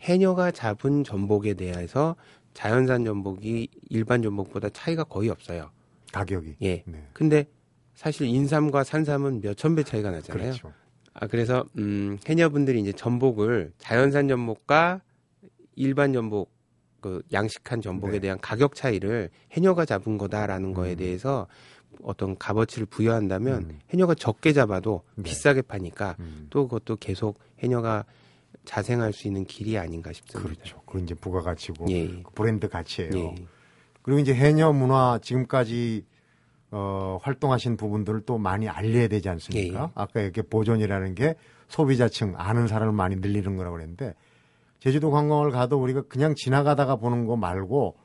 해녀가 0.00 0.52
잡은 0.52 1.02
전복에 1.02 1.54
대해서 1.54 2.14
자연산 2.54 3.04
전복이 3.04 3.68
일반 3.90 4.22
전복보다 4.22 4.68
차이가 4.70 5.02
거의 5.02 5.30
없어요. 5.30 5.70
가격이. 6.12 6.56
예. 6.62 6.82
네. 6.86 7.08
근데 7.12 7.46
사실 7.94 8.28
인삼과 8.28 8.84
산삼은 8.84 9.40
몇천 9.40 9.74
배 9.74 9.82
차이가 9.82 10.10
나잖아요. 10.12 10.52
그렇죠. 10.52 10.72
아 11.14 11.26
그래서 11.26 11.64
음 11.76 12.18
해녀분들이 12.28 12.80
이제 12.80 12.92
전복을 12.92 13.72
자연산 13.78 14.28
전복과 14.28 15.00
일반 15.74 16.12
전복 16.12 16.52
그 17.00 17.22
양식한 17.32 17.80
전복에 17.80 18.12
네. 18.12 18.18
대한 18.20 18.38
가격 18.40 18.74
차이를 18.74 19.30
해녀가 19.52 19.84
잡은 19.84 20.18
거다라는 20.18 20.74
거에 20.74 20.92
음. 20.92 20.96
대해서 20.96 21.46
어떤 22.02 22.36
값어치를 22.38 22.86
부여한다면 22.86 23.62
음. 23.62 23.78
해녀가 23.90 24.14
적게 24.14 24.52
잡아도 24.52 25.02
네. 25.14 25.24
비싸게 25.24 25.62
파니까 25.62 26.16
음. 26.18 26.46
또 26.50 26.68
그것도 26.68 26.96
계속 26.96 27.38
해녀가 27.60 28.04
자생할 28.64 29.12
수 29.12 29.26
있는 29.26 29.44
길이 29.44 29.78
아닌가 29.78 30.12
싶습니다. 30.12 30.48
그렇죠. 30.48 30.82
그 30.86 30.98
이제 31.00 31.14
부가가치고 31.14 31.86
예. 31.90 32.22
그 32.22 32.30
브랜드 32.34 32.68
가치예요. 32.68 33.10
예. 33.14 33.34
그리고 34.02 34.20
이제 34.20 34.34
해녀 34.34 34.72
문화 34.72 35.18
지금까지 35.22 36.04
어, 36.70 37.18
활동하신 37.22 37.76
부분들을 37.76 38.22
또 38.26 38.36
많이 38.36 38.68
알려야 38.68 39.08
되지 39.08 39.28
않습니까? 39.30 39.78
예, 39.78 39.82
예. 39.84 39.88
아까 39.94 40.20
이렇게 40.20 40.42
보존이라는 40.42 41.14
게 41.14 41.34
소비자층 41.68 42.34
아는 42.36 42.66
사람을 42.66 42.92
많이 42.92 43.16
늘리는 43.16 43.56
거라고 43.56 43.76
그랬는데 43.76 44.14
제주도 44.80 45.10
관광을 45.10 45.50
가도 45.50 45.80
우리가 45.80 46.02
그냥 46.02 46.34
지나가다가 46.36 46.96
보는 46.96 47.26
거 47.26 47.36
말고 47.36 47.96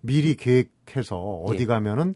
미리 0.00 0.34
계획해서 0.34 1.16
어디 1.18 1.62
예. 1.62 1.66
가면은 1.66 2.14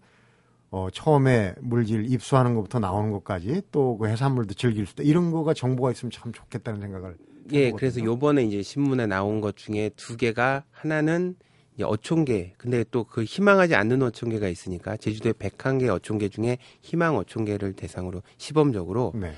어, 0.71 0.89
처음에 0.93 1.55
물질 1.61 2.11
입수하는 2.13 2.55
것부터 2.55 2.79
나오는 2.81 3.11
것까지 3.13 3.63
또 3.71 3.97
그 3.99 4.09
해산물도 4.09 4.55
즐길 4.55 4.85
수 4.87 4.93
있다. 4.95 5.05
이런 5.05 5.31
거가 5.31 5.55
정보가 5.55 5.93
있으면 5.93 6.11
참 6.11 6.33
좋겠다는 6.33 6.81
생각을 6.81 7.17
예. 7.53 7.71
그래서 7.71 8.03
요번에 8.03 8.43
이제 8.43 8.63
신문에 8.63 9.07
나온 9.07 9.41
것 9.41 9.57
중에 9.57 9.91
두 9.97 10.17
개가 10.17 10.65
하나는 10.73 11.37
이제 11.75 11.85
어촌계 11.85 12.55
근데 12.57 12.85
또 12.91 13.05
그 13.05 13.23
희망하지 13.23 13.75
않는 13.77 14.03
어촌계가 14.03 14.49
있으니까 14.49 14.97
제주도에 14.97 15.33
101개 15.33 15.89
어촌계 15.89 16.29
중에 16.31 16.59
희망 16.81 17.17
어촌계를 17.17 17.75
대상으로 17.75 18.23
시범적으로 18.39 19.13
네. 19.15 19.33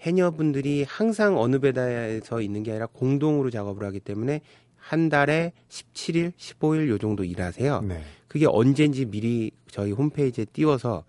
해녀분들이 0.00 0.84
항상 0.86 1.38
어느 1.38 1.58
배다에서 1.58 2.40
있는 2.40 2.62
게 2.62 2.72
아니라 2.72 2.86
공동으로 2.86 3.50
작업을 3.50 3.86
하기 3.86 4.00
때문에 4.00 4.40
한 4.76 5.08
달에 5.08 5.52
17일, 5.68 6.32
15일 6.36 6.88
요 6.88 6.98
정도 6.98 7.24
일하세요. 7.24 7.80
네. 7.82 8.02
그게 8.28 8.46
언제인지 8.46 9.06
미리 9.06 9.50
저희 9.70 9.92
홈페이지에 9.92 10.44
띄워서 10.44 11.04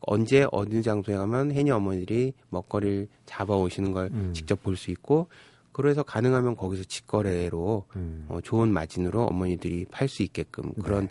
언제 0.00 0.46
어느 0.50 0.82
장소에 0.82 1.16
가면 1.16 1.52
해녀 1.52 1.76
어머니들이 1.76 2.32
먹거리를 2.48 3.08
잡아 3.26 3.54
오시는 3.56 3.92
걸 3.92 4.08
음. 4.12 4.32
직접 4.34 4.62
볼 4.62 4.76
수 4.76 4.90
있고 4.90 5.28
그래서 5.72 6.02
가능하면 6.02 6.56
거기서 6.56 6.84
직거래로 6.84 7.84
음. 7.96 8.26
어, 8.28 8.40
좋은 8.42 8.72
마진으로 8.72 9.24
어머니들이 9.24 9.86
팔 9.90 10.08
수 10.08 10.22
있게끔 10.22 10.72
그런 10.82 11.08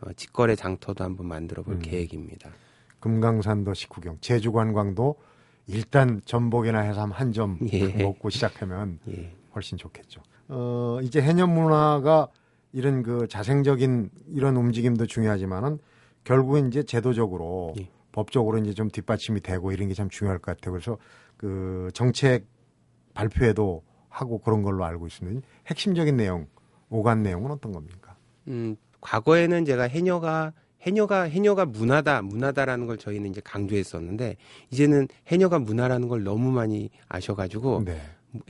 어, 0.00 0.12
직거래 0.14 0.56
장터도 0.56 1.04
한번 1.04 1.26
만들어 1.28 1.62
볼 1.62 1.74
음. 1.74 1.78
계획입니다. 1.80 2.50
금강산도 2.98 3.74
식후경, 3.74 4.18
제주 4.20 4.52
관광도 4.52 5.16
일단 5.70 6.20
전복이나 6.24 6.80
해삼 6.80 7.10
한점 7.10 7.58
예. 7.72 8.02
먹고 8.02 8.30
시작하면 8.30 8.98
예. 9.08 9.32
훨씬 9.54 9.78
좋겠죠. 9.78 10.20
어, 10.48 10.98
이제 11.02 11.20
해녀 11.22 11.46
문화가 11.46 12.28
이런 12.72 13.02
그 13.02 13.26
자생적인 13.28 14.10
이런 14.32 14.56
움직임도 14.56 15.06
중요하지만은 15.06 15.78
결국은 16.24 16.68
이제 16.68 16.82
제도적으로 16.82 17.74
예. 17.78 17.88
법적으로 18.12 18.58
이제 18.58 18.74
좀 18.74 18.88
뒷받침이 18.90 19.40
되고 19.40 19.70
이런 19.72 19.88
게 19.88 19.94
참 19.94 20.08
중요할 20.08 20.38
것 20.38 20.56
같아요. 20.56 20.72
그래서 20.72 20.98
그 21.36 21.88
정책 21.94 22.46
발표회도 23.14 23.82
하고 24.08 24.38
그런 24.38 24.62
걸로 24.62 24.84
알고 24.84 25.06
있습니다. 25.06 25.40
핵심적인 25.68 26.16
내용, 26.16 26.46
오간 26.90 27.22
내용은 27.22 27.50
어떤 27.52 27.72
겁니까? 27.72 28.16
음, 28.48 28.76
과거에는 29.00 29.64
제가 29.64 29.84
해녀가 29.84 30.52
해녀가 30.82 31.22
해녀가 31.22 31.64
문화다 31.64 32.22
문화다라는 32.22 32.86
걸 32.86 32.96
저희는 32.96 33.30
이제 33.30 33.40
강조했었는데 33.44 34.36
이제는 34.70 35.08
해녀가 35.26 35.58
문화라는 35.58 36.08
걸 36.08 36.24
너무 36.24 36.50
많이 36.50 36.90
아셔가지고 37.08 37.82
네. 37.84 38.00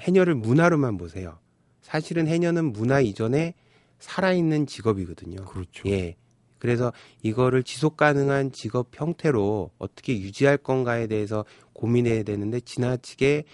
해녀를 0.01 0.35
문화로만 0.35 0.97
보세요. 0.97 1.39
사실은 1.83 2.29
해녀는 2.29 2.73
문화 2.73 3.01
이전에 3.01 3.55
살아있는 3.99 4.67
직업이거든요. 4.67 5.45
그렇죠. 5.45 5.89
예. 5.89 6.17
그래서 6.59 6.93
이거를 7.23 7.63
지속 7.63 7.97
가능한 7.97 8.53
직업 8.53 8.89
형태로 8.93 9.71
어떻게 9.79 10.19
유지할 10.19 10.59
건가에 10.59 11.07
대해서 11.07 11.45
고민해야 11.73 12.23
되는데 12.23 12.61
지나치게 12.61 13.45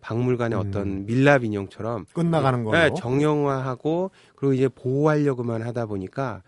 박물관의 0.00 0.58
음. 0.58 0.66
어떤 0.66 1.06
밀랍 1.06 1.44
인형처럼 1.44 2.06
끝나가는. 2.12 2.64
네, 2.70 2.90
정형화하고 2.96 4.10
그리고 4.34 4.52
이제 4.52 4.68
보호하려고만 4.68 5.62
하다 5.62 5.86
보니까 5.86 6.42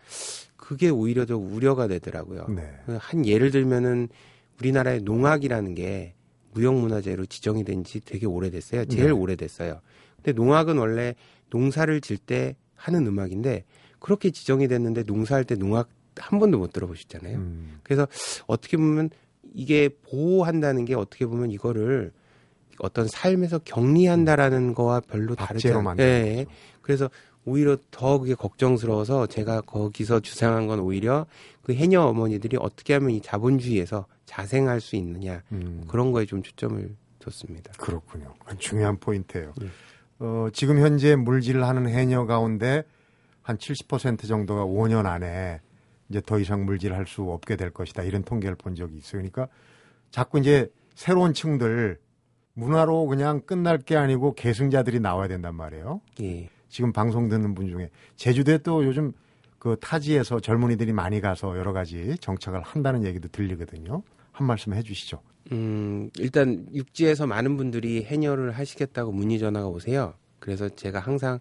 그게 0.69 0.91
오히려 0.91 1.25
더 1.25 1.39
우려가 1.39 1.87
되더라고요. 1.89 2.45
네. 2.51 2.63
한 2.99 3.25
예를 3.25 3.51
들면은 3.51 4.11
우리나라의 4.61 5.01
농악이라는 5.01 5.75
게 5.75 6.13
무형문화재로 6.53 7.25
지정이 7.25 7.65
된 7.65 7.85
지 7.85 8.01
되게 8.01 8.27
오래됐어요. 8.27 8.85
제일 8.85 9.05
네. 9.07 9.11
오래됐어요. 9.13 9.81
근데 10.17 10.33
농악은 10.33 10.77
원래 10.77 11.15
농사를 11.49 11.99
질 12.03 12.19
때 12.19 12.55
하는 12.75 13.07
음악인데 13.07 13.65
그렇게 13.99 14.31
지정이 14.31 14.69
됐는데 14.69 15.05
농사할 15.05 15.45
때 15.45 15.55
농악 15.55 15.89
한 16.17 16.39
번도 16.39 16.59
못 16.59 16.71
들어보셨잖아요. 16.75 17.39
음. 17.39 17.79
그래서 17.83 18.07
어떻게 18.47 18.77
보면 18.77 19.09
이게 19.55 19.89
보호한다는 20.03 20.85
게 20.85 20.95
어떻게 20.95 21.25
보면 21.25 21.51
이거를 21.51 22.13
어떤 22.81 23.09
삶에서 23.09 23.59
격리한다라는 23.65 24.75
거와 24.75 25.01
별로 25.01 25.35
다르지 25.35 25.69
않- 25.69 25.99
예. 26.01 26.47
그래서 26.83 27.09
오히려 27.45 27.77
더 27.91 28.19
그게 28.19 28.35
걱정스러워서 28.35 29.27
제가 29.27 29.63
거기서 29.63 30.21
주장한 30.21 30.67
건 30.67 30.81
오히려 30.81 31.27
그 31.63 31.75
해녀 31.75 32.03
어머니들이 32.03 32.57
어떻게 32.61 32.95
하면 32.95 33.11
이 33.11 33.21
자본주의에서 33.21 34.07
자생할 34.27 34.81
수 34.81 34.97
있느냐 34.97 35.43
음. 35.53 35.85
그런 35.89 36.13
거에 36.13 36.27
좀 36.27 36.43
초점을 36.43 36.95
뒀습니다. 37.19 37.73
그렇군요. 37.79 38.35
중요한 38.59 38.99
포인트예요. 38.99 39.53
예. 39.63 39.69
어, 40.21 40.49
지금 40.53 40.79
현재 40.81 41.17
물질을 41.17 41.65
하는 41.65 41.89
해녀 41.89 42.27
가운데 42.27 42.83
한 43.43 43.57
70% 43.57 44.27
정도가 44.27 44.65
5년 44.65 45.07
안에 45.07 45.61
이제 46.09 46.21
더 46.25 46.39
이상 46.39 46.65
물질할 46.65 47.07
수 47.07 47.23
없게 47.23 47.57
될 47.57 47.71
것이다. 47.71 48.03
이런 48.03 48.23
통계를 48.23 48.57
본 48.57 48.75
적이 48.75 48.97
있어요. 48.97 49.21
그러니까 49.21 49.49
자꾸 50.11 50.39
이제 50.39 50.71
새로운 50.95 51.33
층들 51.33 51.99
문화로 52.55 53.07
그냥 53.07 53.41
끝날 53.43 53.79
게 53.79 53.97
아니고 53.97 54.35
계승자들이 54.35 55.01
나와야 55.01 55.29
된단 55.29 55.55
말이에요. 55.55 56.01
예. 56.23 56.49
지금 56.69 56.93
방송 56.93 57.29
듣는 57.29 57.55
분 57.55 57.69
중에 57.69 57.91
제주도에 58.17 58.59
또 58.59 58.85
요즘 58.85 59.13
그 59.59 59.77
타지에서 59.81 60.41
젊은이들이 60.41 60.93
많이 60.93 61.21
가서 61.21 61.57
여러 61.59 61.73
가지 61.73 62.17
정착을 62.21 62.61
한다는 62.63 63.05
얘기도 63.05 63.29
들리거든요. 63.29 64.03
한 64.33 64.47
말씀 64.47 64.73
해주시죠. 64.73 65.21
음, 65.53 66.11
일단 66.19 66.67
육지에서 66.73 67.27
많은 67.27 67.57
분들이 67.57 68.05
해녀를 68.05 68.53
하시겠다고 68.53 69.13
문의 69.13 69.39
전화가 69.39 69.67
오세요. 69.67 70.15
그래서 70.39 70.69
제가 70.69 71.01
항상 71.01 71.41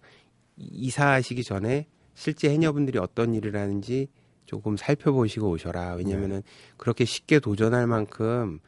이사하시기 0.56 1.44
전에 1.44 1.86
실제 2.14 2.50
해녀분들이 2.50 2.98
어떤 2.98 3.34
일을 3.34 3.54
하는지 3.54 4.08
조금 4.46 4.76
살펴보시고 4.76 5.50
오셔라. 5.50 5.94
왜냐면은 5.94 6.42
그렇게 6.76 7.04
쉽게 7.04 7.38
도전할 7.38 7.86
만큼 7.86 8.58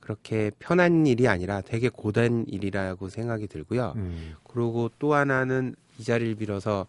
그렇게 0.00 0.50
편한 0.58 1.06
일이 1.06 1.28
아니라 1.28 1.60
되게 1.60 1.88
고된 1.88 2.44
일이라고 2.48 3.08
생각이 3.08 3.46
들고요. 3.46 3.94
음, 3.96 4.34
그리고 4.44 4.90
또 4.98 5.14
하나는 5.14 5.74
이 5.98 6.04
자리를 6.04 6.36
빌어서 6.36 6.86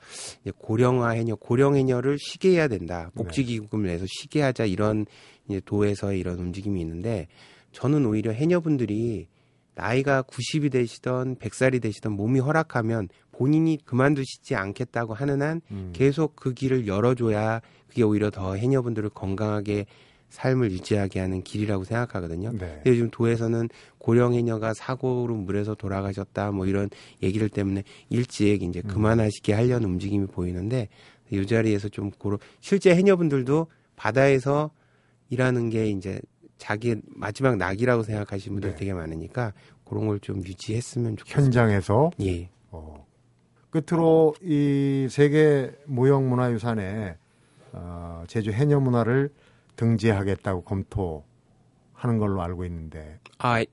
고령화 0.59 1.09
해녀, 1.11 1.35
고령 1.35 1.75
해녀를 1.75 2.17
쉬게 2.19 2.51
해야 2.51 2.67
된다. 2.67 3.11
복지기금을 3.15 3.87
내서 3.87 4.05
쉬게 4.07 4.41
하자 4.41 4.65
이런 4.65 5.05
이제 5.47 5.61
도에서의 5.65 6.19
이런 6.19 6.37
움직임이 6.39 6.79
있는데 6.81 7.27
저는 7.71 8.05
오히려 8.05 8.31
해녀분들이 8.31 9.27
나이가 9.75 10.21
90이 10.23 10.71
되시던 10.71 11.37
100살이 11.37 11.81
되시던 11.81 12.11
몸이 12.13 12.39
허락하면 12.39 13.07
본인이 13.31 13.77
그만두시지 13.85 14.55
않겠다고 14.55 15.13
하는 15.13 15.41
한 15.41 15.61
음. 15.71 15.91
계속 15.93 16.35
그 16.35 16.53
길을 16.53 16.85
열어줘야 16.85 17.61
그게 17.87 18.03
오히려 18.03 18.29
더 18.29 18.55
해녀분들을 18.55 19.09
건강하게 19.11 19.85
삶을 20.29 20.71
유지하게 20.71 21.19
하는 21.19 21.41
길이라고 21.43 21.83
생각하거든요. 21.83 22.51
네. 22.51 22.57
근데 22.57 22.89
요즘 22.91 23.09
도에서는 23.09 23.69
고령 23.97 24.33
해녀가 24.33 24.73
사고로 24.73 25.35
물에서 25.35 25.75
돌아가셨다 25.75 26.51
뭐 26.51 26.65
이런 26.65 26.89
얘기를 27.23 27.49
때문에 27.49 27.83
일찍 28.09 28.61
이제 28.63 28.81
그만하시게 28.81 29.53
하려는 29.53 29.89
움직임이 29.89 30.27
보이는데 30.27 30.87
이 31.31 31.45
자리에서 31.45 31.89
좀 31.89 32.11
고로 32.11 32.39
실제 32.59 32.95
해녀분들도 32.95 33.67
바다에서 33.95 34.71
일하는 35.29 35.69
게 35.69 35.87
이제 35.87 36.19
자기 36.57 36.95
마지막 37.07 37.57
낙이라고 37.57 38.03
생각하시는 38.03 38.55
분들 38.55 38.71
네. 38.71 38.75
되게 38.75 38.93
많으니까 38.93 39.53
그런 39.85 40.07
걸 40.07 40.19
좀 40.19 40.37
유지했으면 40.45 41.17
좋겠어요. 41.17 41.45
현장에서 41.45 42.11
예. 42.21 42.49
어, 42.71 43.05
끝으로 43.71 44.35
이 44.41 45.07
세계 45.09 45.71
무형문화유산에 45.85 47.15
어, 47.71 48.23
제주 48.27 48.51
해녀 48.51 48.79
문화를 48.79 49.31
등재하겠다고 49.79 50.61
검토하는 50.63 52.17
걸로 52.19 52.41
알고 52.41 52.65
있는데 52.65 53.19
아 53.37 53.63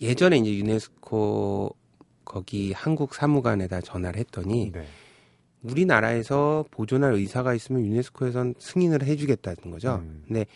예전에 0.00 0.36
이제 0.38 0.54
유네스코 0.56 1.74
거기 2.24 2.72
한국 2.72 3.14
사무관에다 3.14 3.80
전화를 3.80 4.20
했더니 4.20 4.70
네. 4.72 4.86
우리나라에서 5.62 6.64
보존할 6.70 7.14
의사가 7.14 7.54
있으면 7.54 7.84
유네스코에선 7.84 8.54
승인을 8.58 9.02
해주겠다는 9.02 9.70
거죠. 9.72 9.96
음. 10.04 10.22
근데 10.26 10.46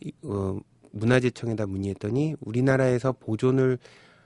이- 0.00 0.12
어, 0.24 0.58
문화재청에다 0.92 1.66
문의했더니 1.66 2.34
우리나라에서 2.40 3.12
보존을 3.12 3.78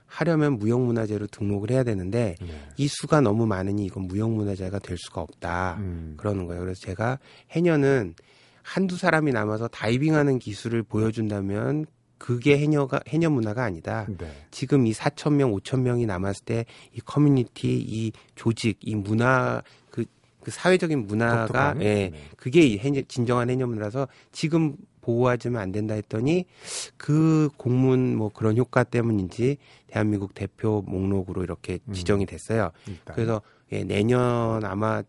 하려면 0.07 0.59
무형문화재로 0.59 1.27
등록을 1.29 1.71
해야 1.71 1.85
되는데 1.85 2.35
네. 2.41 2.47
이 2.79 2.89
수가 2.89 3.21
너무 3.21 3.47
많으니 3.47 3.85
이건 3.87 4.05
무형문화재가 4.05 4.79
될 4.79 4.97
수가 4.99 5.21
없다. 5.21 5.77
음. 5.81 6.15
그러는 6.17 6.47
거예요. 6.47 6.63
그래서 6.63 6.81
제가 6.81 7.19
해녀는 7.51 8.15
한두 8.63 8.97
사람이 8.97 9.33
남아서 9.33 9.69
다이빙하는 9.69 10.39
기술을 10.39 10.83
보여준다면 10.83 11.87
그게 12.19 12.59
해녀가 12.59 13.01
해녀 13.09 13.31
문화가 13.31 13.65
아니다. 13.65 14.07
네. 14.19 14.31
지금 14.51 14.87
이 14.87 14.93
4천 14.93 15.35
명, 15.35 15.53
5천 15.53 15.81
명이 15.81 16.05
남았을 16.07 16.45
때 16.45 16.65
이 16.93 17.01
커뮤니티, 17.01 17.79
이 17.79 18.13
조직, 18.35 18.79
이 18.81 18.95
문화 18.95 19.63
그, 19.91 20.05
그 20.43 20.51
사회적인 20.51 21.07
문화가? 21.07 21.75
예, 21.81 22.11
네. 22.11 22.13
그게 22.37 22.63
이 22.63 22.79
해녀, 22.79 23.03
진정한 23.03 23.51
해녀 23.51 23.67
문화라서 23.67 24.09
지금 24.33 24.77
보호하지면 25.01 25.61
안 25.61 25.73
된다 25.73 25.95
했더니 25.95 26.45
그 26.97 27.49
공문 27.57 28.17
뭐 28.17 28.29
그런 28.29 28.57
효과 28.57 28.85
때문인지 28.85 29.57
대한민국 29.87 30.35
대표 30.35 30.83
목록으로 30.87 31.43
이렇게 31.43 31.79
음. 31.87 31.93
지정이 31.93 32.27
됐어요. 32.27 32.71
일단. 32.87 33.15
그래서 33.15 33.43
예, 33.73 33.83
내년 33.85 34.65
아마 34.65 35.03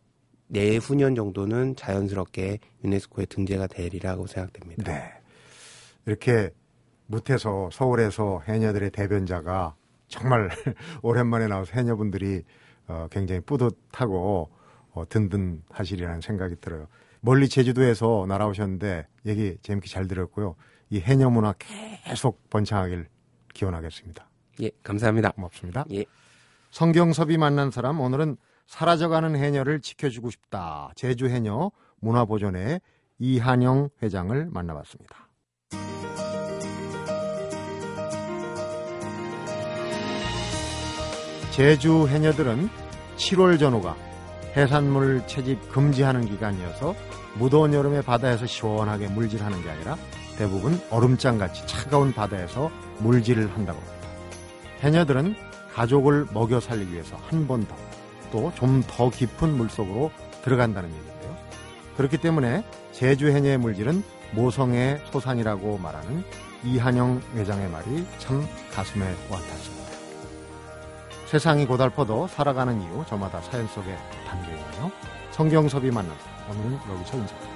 내후년 0.52 1.16
정도는 1.16 1.76
자연스럽게 1.76 2.60
유네스코에 2.84 3.26
등재가 3.26 3.68
되리라고 3.68 4.28
생각됩니다. 4.28 4.84
네. 4.84 5.14
이렇게 6.06 6.52
무태서 7.08 7.70
서울에서 7.72 8.42
해녀들의 8.48 8.92
대변자가 8.92 9.76
정말 10.08 10.50
오랜만에 11.02 11.48
나와서 11.48 11.72
해녀분들이 11.74 12.44
어, 12.88 13.08
굉장히 13.10 13.40
뿌듯하고 13.42 14.50
어, 14.92 15.08
든든하시리라는 15.08 16.20
생각이 16.20 16.56
들어요. 16.60 16.88
멀리 17.22 17.48
제주도에서 17.48 18.26
날아오셨는데 18.28 19.08
얘기 19.28 19.58
재밌게 19.62 19.88
잘 19.88 20.08
들었고요. 20.08 20.56
이 20.90 21.00
해녀 21.00 21.30
문화 21.30 21.54
계속 21.58 22.50
번창하길 22.50 23.08
기원하겠습니다. 23.54 24.28
예, 24.64 24.72
감사합니다. 24.84 25.32
고맙습니다. 25.32 25.86
예. 25.94 26.04
성경섭이 26.72 27.38
만난 27.38 27.70
사람 27.70 28.00
오늘은 28.00 28.38
사라져가는 28.66 29.36
해녀를 29.36 29.82
지켜주고 29.82 30.30
싶다. 30.30 30.92
제주 30.96 31.28
해녀 31.28 31.72
문화보존회 32.00 32.80
이한영 33.20 33.90
회장을 34.02 34.48
만나봤습니다. 34.50 35.28
제주 41.52 42.08
해녀들은 42.08 42.70
7월 43.18 43.60
전후가 43.60 43.98
해산물 44.56 45.28
채집 45.28 45.70
금지하는 45.70 46.26
기간이어서 46.26 46.96
무더운 47.38 47.74
여름에 47.74 48.02
바다에서 48.02 48.46
시원하게 48.46 49.10
물질하는 49.10 49.62
게 49.62 49.70
아니라 49.70 49.98
대부분 50.38 50.80
얼음장같이 50.90 51.68
차가운 51.68 52.14
바다에서 52.14 52.72
물질을 53.00 53.54
한다고 53.54 53.80
합니다. 53.80 54.08
해녀들은 54.80 55.51
가족을 55.74 56.28
먹여 56.34 56.60
살리기 56.60 56.94
위해서 56.94 57.18
한 57.30 57.48
번 57.48 57.66
더, 57.66 57.76
또 58.32 58.52
좀 58.56 58.84
더 58.88 59.10
깊은 59.10 59.56
물속으로 59.58 60.12
들어간다는 60.44 60.90
얘기인데요. 60.90 61.38
그렇기 61.98 62.18
때문에 62.18 62.64
제주 62.92 63.28
해녀의 63.28 63.58
물질은 63.58 64.04
모성의 64.34 65.02
소산이라고 65.12 65.78
말하는 65.78 66.24
이한영 66.64 67.22
회장의 67.36 67.70
말이 67.70 68.06
참 68.20 68.46
가슴에 68.74 69.06
와닿습니다. 69.30 69.82
세상이 71.28 71.66
고달퍼도 71.66 72.28
살아가는 72.28 72.82
이유 72.82 73.04
저마다 73.08 73.42
사연 73.42 73.68
속에 73.68 73.96
담겨 74.28 74.50
있네요. 74.52 74.92
성경섭이 75.32 75.90
만나서 75.92 76.20
오늘은 76.50 76.74
여기서 76.90 77.18
인사드립니다. 77.18 77.51